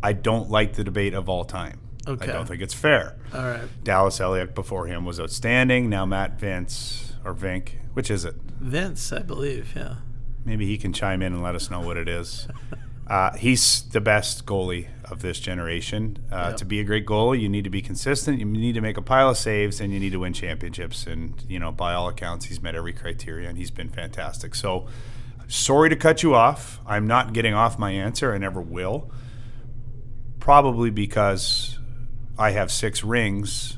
[0.03, 1.81] I don't like the debate of all time.
[2.07, 2.29] Okay.
[2.29, 3.17] I don't think it's fair.
[3.33, 3.69] All right.
[3.85, 5.89] Dallas Eliuk before him was outstanding.
[5.89, 8.35] Now Matt Vince or Vink, which is it?
[8.61, 9.73] Vince, I believe.
[9.77, 9.97] Yeah.
[10.45, 12.49] Maybe he can chime in and let us know what it is.
[13.13, 16.17] Uh, he's the best goalie of this generation.
[16.33, 16.57] Uh, Yep.
[16.57, 18.39] To be a great goalie, you need to be consistent.
[18.39, 21.07] You need to make a pile of saves, and you need to win championships.
[21.07, 24.55] And you know, by all accounts, he's met every criteria, and he's been fantastic.
[24.55, 24.87] So,
[25.47, 26.81] sorry to cut you off.
[26.87, 28.33] I'm not getting off my answer.
[28.33, 29.11] I never will.
[30.41, 31.79] Probably because
[32.39, 33.77] I have six rings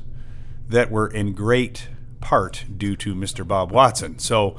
[0.69, 1.89] that were in great
[2.21, 3.45] part due to Mr.
[3.45, 4.17] Bob Watson.
[4.17, 4.55] So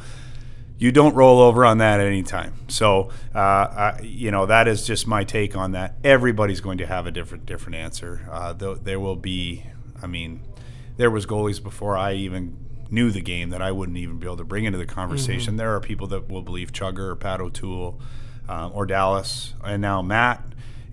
[0.78, 2.54] you don't roll over on that at any time.
[2.68, 5.96] So uh, I, you know that is just my take on that.
[6.04, 8.28] Everybody's going to have a different different answer.
[8.30, 9.64] Uh, there will be,
[10.02, 10.42] I mean,
[10.96, 12.58] there was goalies before I even
[12.90, 15.56] knew the game that I wouldn't even be able to bring into the conversation.
[15.56, 18.00] There are people that will believe Chugger or Pat O'Toole
[18.48, 20.44] uh, or Dallas, and now Matt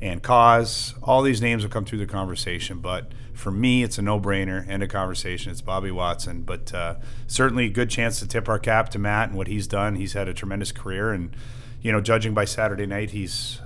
[0.04, 0.94] and Cause.
[1.02, 4.68] All these names will come through the conversation, but for me, it's a no-brainer.
[4.68, 5.52] End of conversation.
[5.52, 6.96] It's Bobby Watson, but uh,
[7.26, 9.96] certainly a good chance to tip our cap to Matt and what he's done.
[9.96, 11.36] He's had a tremendous career, and
[11.82, 13.62] you know, judging by Saturday night, he's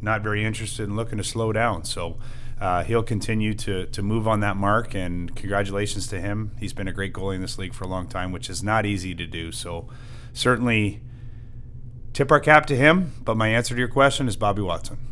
[0.00, 1.84] not very interested in looking to slow down.
[1.84, 2.18] So
[2.60, 4.94] uh, he'll continue to to move on that mark.
[4.94, 6.52] And congratulations to him.
[6.58, 8.84] He's been a great goalie in this league for a long time, which is not
[8.86, 9.52] easy to do.
[9.52, 9.88] So
[10.32, 11.00] certainly
[12.12, 13.12] tip our cap to him.
[13.22, 15.11] But my answer to your question is Bobby Watson.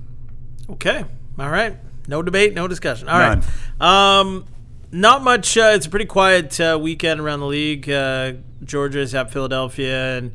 [0.72, 1.04] Okay.
[1.38, 1.76] All right.
[2.08, 3.08] No debate, no discussion.
[3.08, 3.42] All right.
[3.78, 3.88] None.
[3.88, 4.44] Um,
[4.92, 5.56] not much.
[5.56, 7.88] Uh, it's a pretty quiet uh, weekend around the league.
[7.88, 10.32] Uh, Georgia's at Philadelphia, and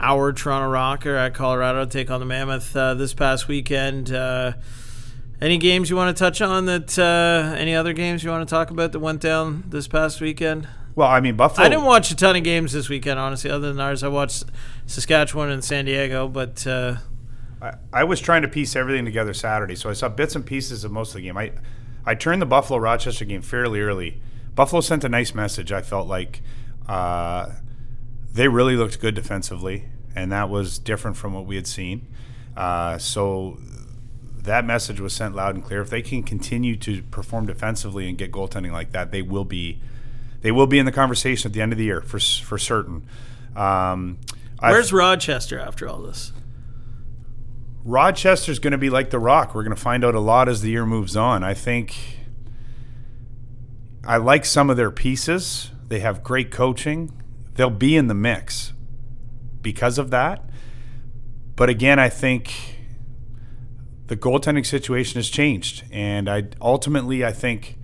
[0.00, 4.12] our Toronto Rock are at Colorado take on the Mammoth uh, this past weekend.
[4.12, 4.52] Uh,
[5.40, 6.66] any games you want to touch on?
[6.66, 10.20] That uh, any other games you want to talk about that went down this past
[10.20, 10.68] weekend?
[10.94, 11.66] Well, I mean Buffalo.
[11.66, 14.02] I didn't watch a ton of games this weekend, honestly, other than ours.
[14.02, 14.44] I watched
[14.86, 16.96] Saskatchewan and San Diego, but uh,
[17.60, 20.84] I, I was trying to piece everything together Saturday, so I saw bits and pieces
[20.84, 21.36] of most of the game.
[21.36, 21.52] I
[22.04, 24.20] I turned the Buffalo Rochester game fairly early.
[24.54, 25.72] Buffalo sent a nice message.
[25.72, 26.40] I felt like
[26.88, 27.50] uh,
[28.32, 32.06] they really looked good defensively, and that was different from what we had seen.
[32.56, 33.58] Uh, so
[34.46, 35.82] that message was sent loud and clear.
[35.82, 39.80] If they can continue to perform defensively and get goaltending like that, they will be
[40.42, 43.06] they will be in the conversation at the end of the year for for certain.
[43.56, 44.18] Um,
[44.60, 46.32] where's Rochester after all this?
[47.86, 49.54] Rochester's going to be like the Rock.
[49.54, 51.44] We're going to find out a lot as the year moves on.
[51.44, 51.96] I think
[54.04, 55.70] I like some of their pieces.
[55.86, 57.12] They have great coaching.
[57.54, 58.72] They'll be in the mix
[59.62, 60.44] because of that.
[61.54, 62.52] But again, I think
[64.08, 67.78] the goaltending situation has changed, and I ultimately I think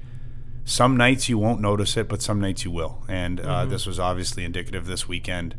[0.64, 3.05] some nights you won't notice it, but some nights you will.
[3.09, 5.57] And uh, this was obviously indicative this weekend,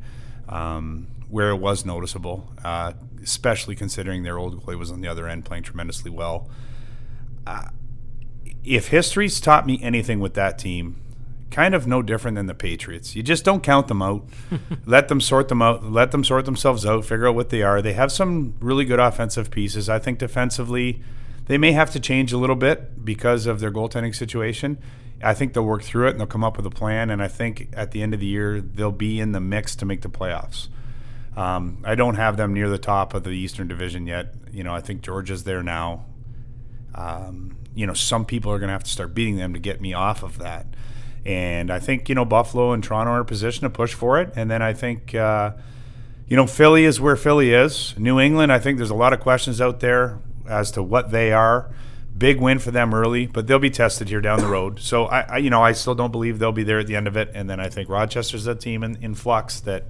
[0.48, 5.28] um, where it was noticeable, uh, especially considering their old goalie was on the other
[5.28, 6.48] end playing tremendously well.
[7.48, 7.70] Uh,
[8.64, 11.02] if history's taught me anything with that team,
[11.50, 13.16] kind of no different than the Patriots.
[13.16, 14.24] You just don't count them out.
[14.86, 15.84] let them sort them out.
[15.84, 17.04] Let them sort themselves out.
[17.04, 17.82] Figure out what they are.
[17.82, 19.90] They have some really good offensive pieces.
[19.90, 21.02] I think defensively,
[21.48, 24.78] they may have to change a little bit because of their goaltending situation.
[25.24, 27.10] I think they'll work through it and they'll come up with a plan.
[27.10, 29.86] And I think at the end of the year, they'll be in the mix to
[29.88, 30.68] make the playoffs.
[31.36, 34.34] Um, I don't have them near the top of the Eastern Division yet.
[34.52, 36.06] You know, I think Georgia's there now.
[36.94, 39.82] Um, you know, some people are going to have to start beating them to get
[39.82, 40.68] me off of that.
[41.26, 44.20] And I think, you know, Buffalo and Toronto are in a position to push for
[44.20, 44.32] it.
[44.36, 45.54] And then I think, uh,
[46.28, 47.98] you know, Philly is where Philly is.
[47.98, 51.32] New England, I think there's a lot of questions out there as to what they
[51.32, 51.74] are.
[52.16, 54.80] Big win for them early, but they'll be tested here down the road.
[54.80, 57.08] So I, I you know, I still don't believe they'll be there at the end
[57.08, 57.32] of it.
[57.34, 59.86] And then I think Rochester's a team in, in flux that,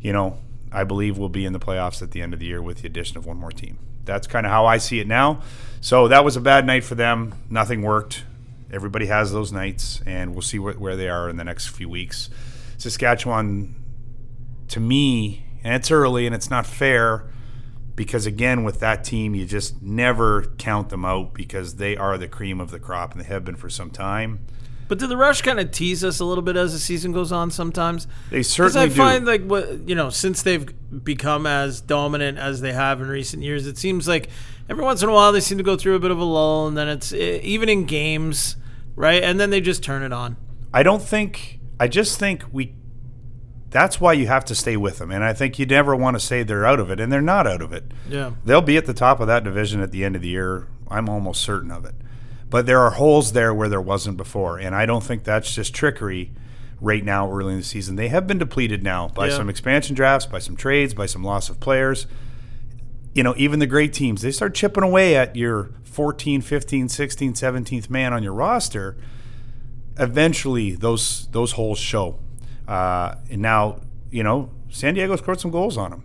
[0.00, 0.38] you know,
[0.72, 2.86] I believe will be in the playoffs at the end of the year with the
[2.86, 3.78] addition of one more team.
[4.04, 5.42] That's kind of how I see it now.
[5.80, 7.34] So that was a bad night for them.
[7.48, 8.24] Nothing worked.
[8.72, 11.88] Everybody has those nights, and we'll see where, where they are in the next few
[11.88, 12.30] weeks.
[12.78, 13.74] Saskatchewan,
[14.68, 17.28] to me, and it's early and it's not fair
[17.96, 22.28] because, again, with that team, you just never count them out because they are the
[22.28, 24.46] cream of the crop and they have been for some time.
[24.90, 27.30] But do the rush kind of tease us a little bit as the season goes
[27.30, 28.08] on sometimes?
[28.28, 28.88] They certainly.
[28.88, 29.08] Because I do.
[29.08, 30.68] find like what you know, since they've
[31.04, 34.30] become as dominant as they have in recent years, it seems like
[34.68, 36.66] every once in a while they seem to go through a bit of a lull,
[36.66, 38.56] and then it's even in games,
[38.96, 39.22] right?
[39.22, 40.36] And then they just turn it on.
[40.74, 41.60] I don't think.
[41.78, 42.74] I just think we.
[43.68, 46.20] That's why you have to stay with them, and I think you never want to
[46.20, 47.92] say they're out of it, and they're not out of it.
[48.08, 48.32] Yeah.
[48.44, 50.66] They'll be at the top of that division at the end of the year.
[50.88, 51.94] I'm almost certain of it.
[52.50, 55.72] But there are holes there where there wasn't before, and I don't think that's just
[55.74, 56.32] trickery
[56.80, 57.96] right now early in the season.
[57.96, 59.36] They have been depleted now by Yeah.
[59.36, 62.06] some expansion drafts, by some trades, by some loss of players.
[63.14, 67.34] You know, even the great teams, they start chipping away at your 14, 15, 16,
[67.34, 68.96] 17th man on your roster.
[69.98, 72.18] Eventually, those those holes show.
[72.66, 73.80] Uh, and now,
[74.10, 76.04] you know, San Diego scored some goals on them.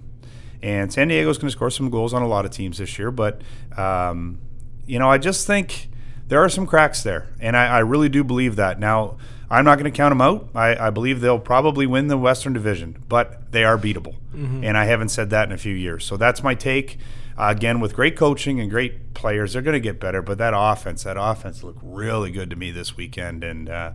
[0.62, 3.12] And San Diego's going to score some goals on a lot of teams this year.
[3.12, 3.42] But,
[3.78, 4.40] um,
[4.88, 5.90] you know, I just think
[6.28, 7.28] there are some cracks there.
[7.40, 8.80] And I, I really do believe that.
[8.80, 9.18] Now,
[9.50, 10.50] I'm not going to count them out.
[10.56, 14.16] I, I believe they'll probably win the Western Division, but they are beatable.
[14.64, 16.04] And I haven't said that in a few years.
[16.04, 16.98] So that's my take.
[17.38, 20.22] Uh, again, with great coaching and great players, they're going to get better.
[20.22, 23.44] But that offense, that offense looked really good to me this weekend.
[23.44, 23.92] And, uh,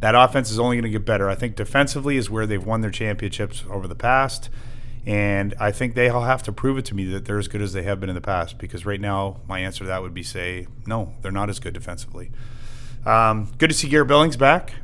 [0.00, 1.28] that offense is only going to get better.
[1.28, 4.48] I think defensively is where they've won their championships over the past.
[5.06, 7.72] And I think they'll have to prove it to me that they're as good as
[7.72, 8.58] they have been in the past.
[8.58, 11.74] Because right now, my answer to that would be say, no, they're not as good
[11.74, 12.30] defensively.
[13.06, 14.74] Um, good to see Garrett Billings back.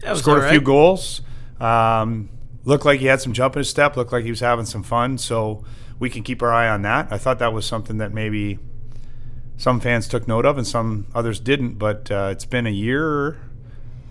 [0.00, 1.20] That was Scored a few goals.
[1.60, 2.30] Um,
[2.64, 3.96] looked like he had some jump in his step.
[3.96, 5.18] Looked like he was having some fun.
[5.18, 5.64] So
[5.98, 7.08] we can keep our eye on that.
[7.10, 8.58] I thought that was something that maybe
[9.58, 11.74] some fans took note of and some others didn't.
[11.74, 13.36] But uh, it's been a year.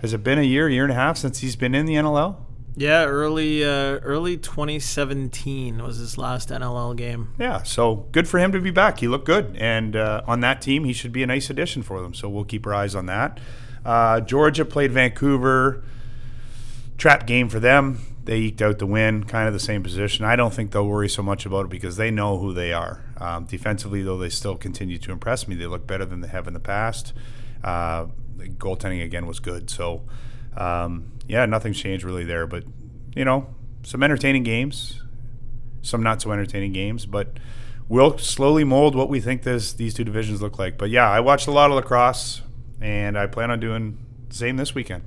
[0.01, 2.37] Has it been a year, year and a half since he's been in the NLL?
[2.75, 7.33] Yeah, early uh, early 2017 was his last NLL game.
[7.37, 8.99] Yeah, so good for him to be back.
[8.99, 12.01] He looked good, and uh, on that team, he should be a nice addition for
[12.01, 12.13] them.
[12.13, 13.39] So we'll keep our eyes on that.
[13.83, 15.83] Uh, Georgia played Vancouver.
[16.97, 17.99] Trap game for them.
[18.25, 20.25] They eked out the win, kind of the same position.
[20.25, 23.03] I don't think they'll worry so much about it because they know who they are.
[23.17, 25.55] Um, defensively, though, they still continue to impress me.
[25.55, 27.13] They look better than they have in the past.
[27.63, 28.07] Uh,
[28.37, 29.69] goaltending again was good.
[29.69, 30.03] So,
[30.55, 32.45] um, yeah, nothing's changed really there.
[32.45, 32.65] But
[33.15, 33.47] you know,
[33.83, 35.01] some entertaining games,
[35.81, 37.37] some not so entertaining games, but
[37.87, 40.77] we'll slowly mold what we think this these two divisions look like.
[40.77, 42.41] But yeah, I watched a lot of lacrosse,
[42.81, 45.03] and I plan on doing the same this weekend.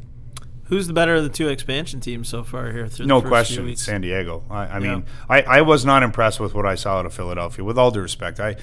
[0.66, 3.30] Who's the better of the two expansion teams so far here through No the first
[3.54, 3.76] question?
[3.76, 4.42] San Diego.
[4.48, 4.78] I, I Yeah.
[4.78, 7.62] mean, I, I was not impressed with what I saw out of Philadelphia.
[7.62, 8.56] With all due respect, I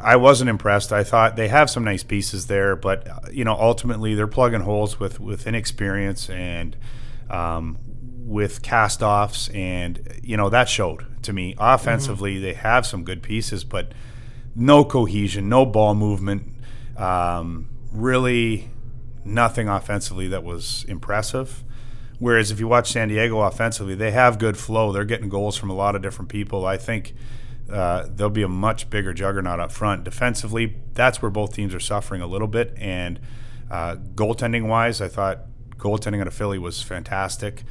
[0.00, 0.92] I wasn't impressed.
[0.92, 4.60] I thought they have some nice pieces there, but uh, you know, ultimately they're plugging
[4.60, 6.76] holes with with inexperience and
[7.30, 7.78] um,
[8.26, 11.54] with cast-offs, and you know that showed to me.
[11.58, 13.92] Offensively, they have some good pieces, but
[14.54, 16.54] no cohesion, no ball movement.
[16.96, 18.70] Um, really,
[19.24, 21.64] nothing offensively that was impressive.
[22.18, 24.90] Whereas if you watch San Diego offensively, they have good flow.
[24.90, 26.66] They're getting goals from a lot of different people.
[26.66, 27.14] I think
[27.70, 30.04] uh, they'll be a much bigger juggernaut up front.
[30.04, 32.74] Defensively, that's where both teams are suffering a little bit.
[32.78, 33.20] And
[33.70, 35.40] uh, goaltending wise, I thought
[35.76, 37.62] goaltending out of Philly was fantastic.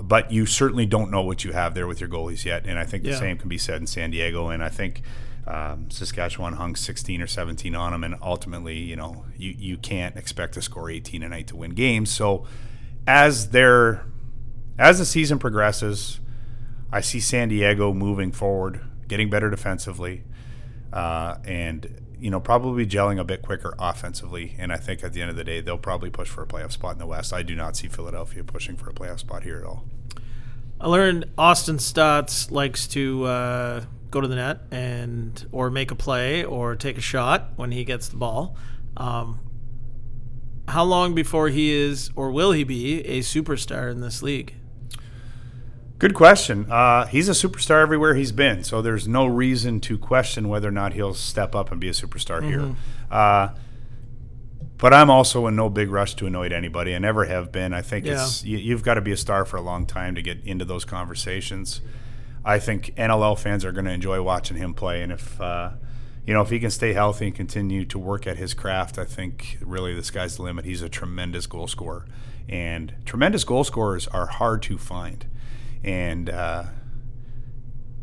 [0.00, 2.66] But you certainly don't know what you have there with your goalies yet.
[2.66, 3.18] And I think the Yeah.
[3.18, 4.48] same can be said in San Diego.
[4.48, 5.02] And I think
[5.46, 8.02] um, Saskatchewan hung 16 or 17 on them.
[8.02, 11.70] And ultimately, you know, you, you can't expect to score 18 a night to win
[11.72, 12.10] games.
[12.10, 12.44] So
[13.06, 14.04] as they're
[14.78, 16.18] as the season progresses,
[16.90, 20.24] I see San Diego moving forward, getting better defensively,
[20.92, 24.54] uh, and you know probably gelling a bit quicker offensively.
[24.58, 26.72] And I think at the end of the day, they'll probably push for a playoff
[26.72, 27.32] spot in the West.
[27.32, 29.84] I do not see Philadelphia pushing for a playoff spot here at all.
[30.80, 35.94] I learned Austin Staats likes to uh, go to the net and or make a
[35.94, 38.56] play or take a shot when he gets the ball.
[38.96, 39.40] Um,
[40.68, 44.54] how long before he is or will he be a superstar in this league?
[45.98, 46.66] Good question.
[46.70, 50.72] Uh, he's a superstar everywhere he's been, so there's no reason to question whether or
[50.72, 52.74] not he'll step up and be a superstar here.
[53.10, 53.50] Uh,
[54.76, 56.94] but I'm also in no big rush to annoy anybody.
[56.94, 57.72] I never have been.
[57.72, 60.22] I think it's you, you've got to be a star for a long time to
[60.22, 61.80] get into those conversations.
[62.44, 65.70] I think NLL fans are going to enjoy watching him play, and if uh,
[66.26, 69.04] you know if he can stay healthy and continue to work at his craft, I
[69.04, 70.64] think really the sky's the limit.
[70.64, 72.04] He's a tremendous goal scorer,
[72.48, 75.24] and tremendous goal scorers are hard to find
[75.84, 76.64] and uh,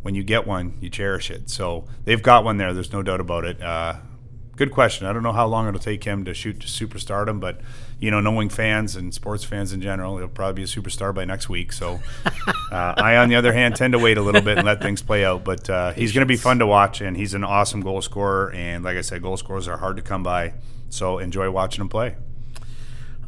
[0.01, 1.49] when you get one, you cherish it.
[1.49, 2.73] So they've got one there.
[2.73, 3.61] There's no doubt about it.
[3.61, 3.95] Uh,
[4.55, 5.07] good question.
[5.07, 7.61] I don't know how long it'll take him to shoot to superstardom, but
[7.99, 11.25] you know, knowing fans and sports fans in general, he'll probably be a superstar by
[11.25, 11.71] next week.
[11.71, 11.99] So
[12.71, 15.01] uh, I, on the other hand, tend to wait a little bit and let things
[15.01, 15.43] play out.
[15.43, 18.51] But uh, he's going to be fun to watch, and he's an awesome goal scorer.
[18.53, 20.53] And like I said, goal scorers are hard to come by.
[20.89, 22.15] So enjoy watching him play.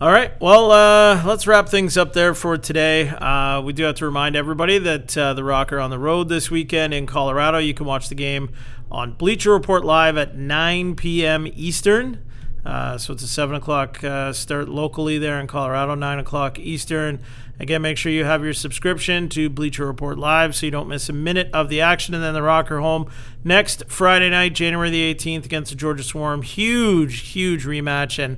[0.04, 0.34] All right.
[0.42, 3.08] Well, uh, let's wrap things up there for today.
[3.08, 6.28] Uh, we do have to remind everybody that uh, the Rock are on the road
[6.28, 7.58] this weekend in Colorado.
[7.58, 8.52] You can watch the game
[8.92, 11.48] on Bleacher Report Live at 9 p.m.
[11.56, 12.22] Eastern.
[12.66, 17.22] Uh, so it's a 7 o'clock uh, start locally there in Colorado, 9 o'clock Eastern.
[17.58, 21.08] Again, make sure you have your subscription to Bleacher Report Live so you don't miss
[21.08, 22.14] a minute of the action.
[22.14, 23.10] And then the Rocker home
[23.46, 26.42] next Friday night, January the 18th, against the Georgia Swarm.
[26.42, 28.22] Huge, huge rematch.
[28.22, 28.36] And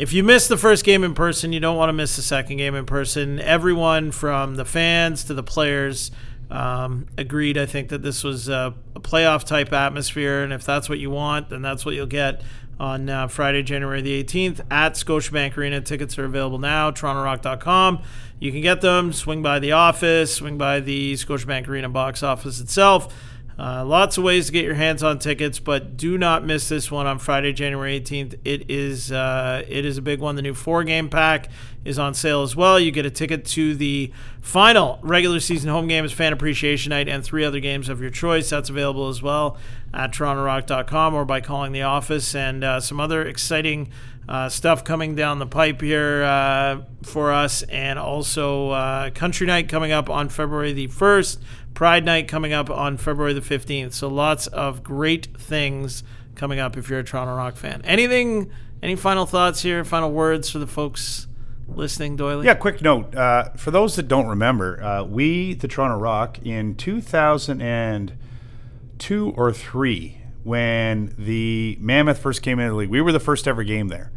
[0.00, 2.56] if you miss the first game in person, you don't want to miss the second
[2.56, 3.38] game in person.
[3.38, 6.10] Everyone from the fans to the players
[6.50, 10.42] um, agreed, I think, that this was a, a playoff type atmosphere.
[10.42, 12.40] And if that's what you want, then that's what you'll get
[12.80, 15.82] on uh, Friday, January the 18th at Scotiabank Arena.
[15.82, 18.02] Tickets are available now, torontorock.com.
[18.38, 19.12] You can get them.
[19.12, 23.14] Swing by the office, swing by the Scotiabank Arena box office itself.
[23.60, 26.90] Uh, lots of ways to get your hands on tickets, but do not miss this
[26.90, 28.38] one on Friday, January 18th.
[28.42, 30.34] It is uh, it is a big one.
[30.34, 31.50] The new four game pack
[31.84, 32.80] is on sale as well.
[32.80, 37.22] You get a ticket to the final regular season home games, fan appreciation night, and
[37.22, 38.48] three other games of your choice.
[38.48, 39.58] That's available as well
[39.92, 42.34] at torontorock.com or by calling the office.
[42.34, 43.90] And uh, some other exciting
[44.30, 49.68] uh, stuff coming down the pipe here uh, for us, and also uh, Country Night
[49.68, 51.38] coming up on February the 1st,
[51.74, 53.92] Pride Night coming up on February the 15th.
[53.92, 56.04] So lots of great things
[56.36, 57.82] coming up if you're a Toronto Rock fan.
[57.84, 58.52] Anything,
[58.84, 61.26] any final thoughts here, final words for the folks
[61.66, 62.44] listening, Doyle?
[62.44, 63.12] Yeah, quick note.
[63.12, 70.18] Uh, for those that don't remember, uh, we, the Toronto Rock, in 2002 or 3,
[70.44, 74.12] when the Mammoth first came into the league, we were the first ever game there.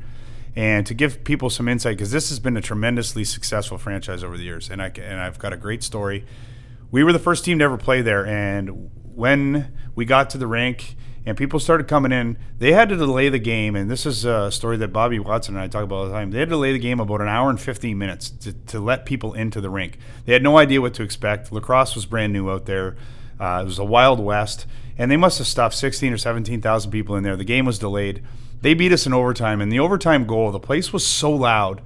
[0.56, 4.38] And to give people some insight, because this has been a tremendously successful franchise over
[4.38, 6.26] the years, and, I, and I've got a great story.
[6.92, 10.48] We were the first team to ever play there, and when we got to the
[10.48, 10.96] rink
[11.26, 13.76] and people started coming in, they had to delay the game.
[13.76, 16.32] And this is a story that Bobby Watson and I talk about all the time.
[16.32, 19.06] They had to delay the game about an hour and 15 minutes to, to let
[19.06, 19.98] people into the rink.
[20.26, 21.52] They had no idea what to expect.
[21.52, 22.98] Lacrosse was brand new out there.
[23.44, 24.66] Uh, it was a wild west,
[24.98, 27.36] and they must have stuffed 16 or 17,000 people in there.
[27.36, 28.24] The game was delayed.
[28.62, 31.82] They beat us in overtime, and the overtime goal, the place was so loud.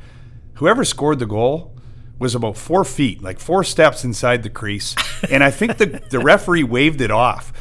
[0.56, 1.76] Whoever scored the goal
[2.20, 4.96] was about four feet, like four steps inside the crease,
[5.32, 7.52] and I think the the referee waved it off.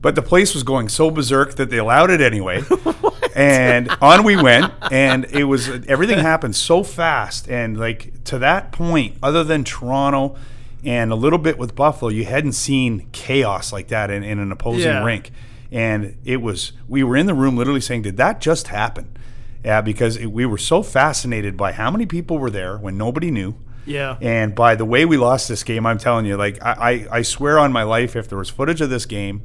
[0.00, 2.62] But the place was going so berserk that they allowed it anyway.
[3.36, 8.72] and on we went, and it was everything happened so fast, and like to that
[8.72, 10.36] point, other than Toronto
[10.84, 14.52] and a little bit with Buffalo, you hadn't seen chaos like that in, in an
[14.52, 15.04] opposing Yeah.
[15.04, 15.30] rink.
[15.70, 19.16] And it was we were in the room literally saying, "Did that just happen?"
[19.64, 23.30] Yeah, because it, we were so fascinated by how many people were there when nobody
[23.30, 23.54] knew.
[23.88, 24.16] Yeah.
[24.20, 27.22] And by the way we lost this game, I'm telling you, like I, I, I
[27.22, 29.42] swear on my life, if there was footage of this game,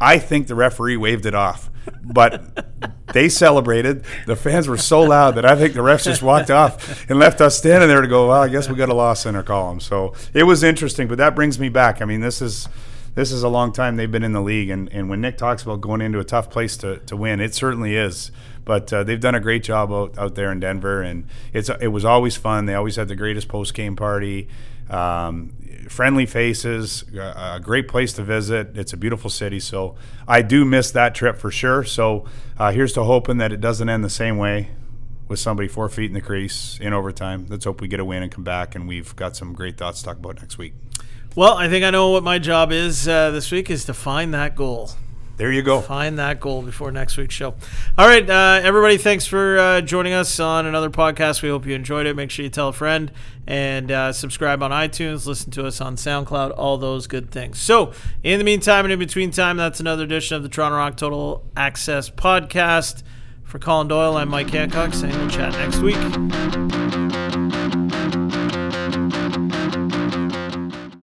[0.00, 1.70] I think the referee waved it off.
[2.02, 2.66] But
[3.12, 4.04] they celebrated.
[4.26, 7.40] The fans were so loud that I think the refs just walked off and left
[7.40, 9.80] us standing there to go, well, I guess we got a loss in our column.
[9.80, 12.00] So it was interesting, but that brings me back.
[12.00, 12.68] I mean, this is
[13.14, 15.64] this is a long time they've been in the league, and, and when Nick talks
[15.64, 18.30] about going into a tough place to, to win, it certainly is.
[18.70, 21.88] But uh, they've done a great job out, out there in Denver, and it's it
[21.88, 22.66] was always fun.
[22.66, 24.46] They always had the greatest post game party,
[24.88, 25.54] um,
[25.88, 28.78] friendly faces, a, great place to visit.
[28.78, 29.96] It's a beautiful city, so
[30.28, 31.82] I do miss that trip for sure.
[31.82, 32.26] So
[32.60, 34.68] uh, here's to hoping that it doesn't end the same way
[35.26, 37.46] with somebody four feet in the crease in overtime.
[37.48, 39.98] Let's hope we get a win and come back, and we've got some great thoughts
[39.98, 40.74] to talk about next week.
[41.34, 44.32] Well, I think I know what my job is uh, this week is to find
[44.32, 44.92] that goal.
[45.40, 45.80] There you go.
[45.80, 47.54] Find that goal before next week's show.
[47.96, 51.40] All right, uh, everybody, thanks for uh, joining us on another podcast.
[51.40, 52.14] We hope you enjoyed it.
[52.14, 53.10] Make sure you tell a friend
[53.46, 57.58] and uh, subscribe on iTunes, listen to us on SoundCloud, all those good things.
[57.58, 60.98] So, in the meantime and in between time, that's another edition of the Toronto Rock
[60.98, 63.02] Total Access podcast.
[63.42, 67.09] For Colin Doyle, I'm Mike Hancock, saying we'll chat next week.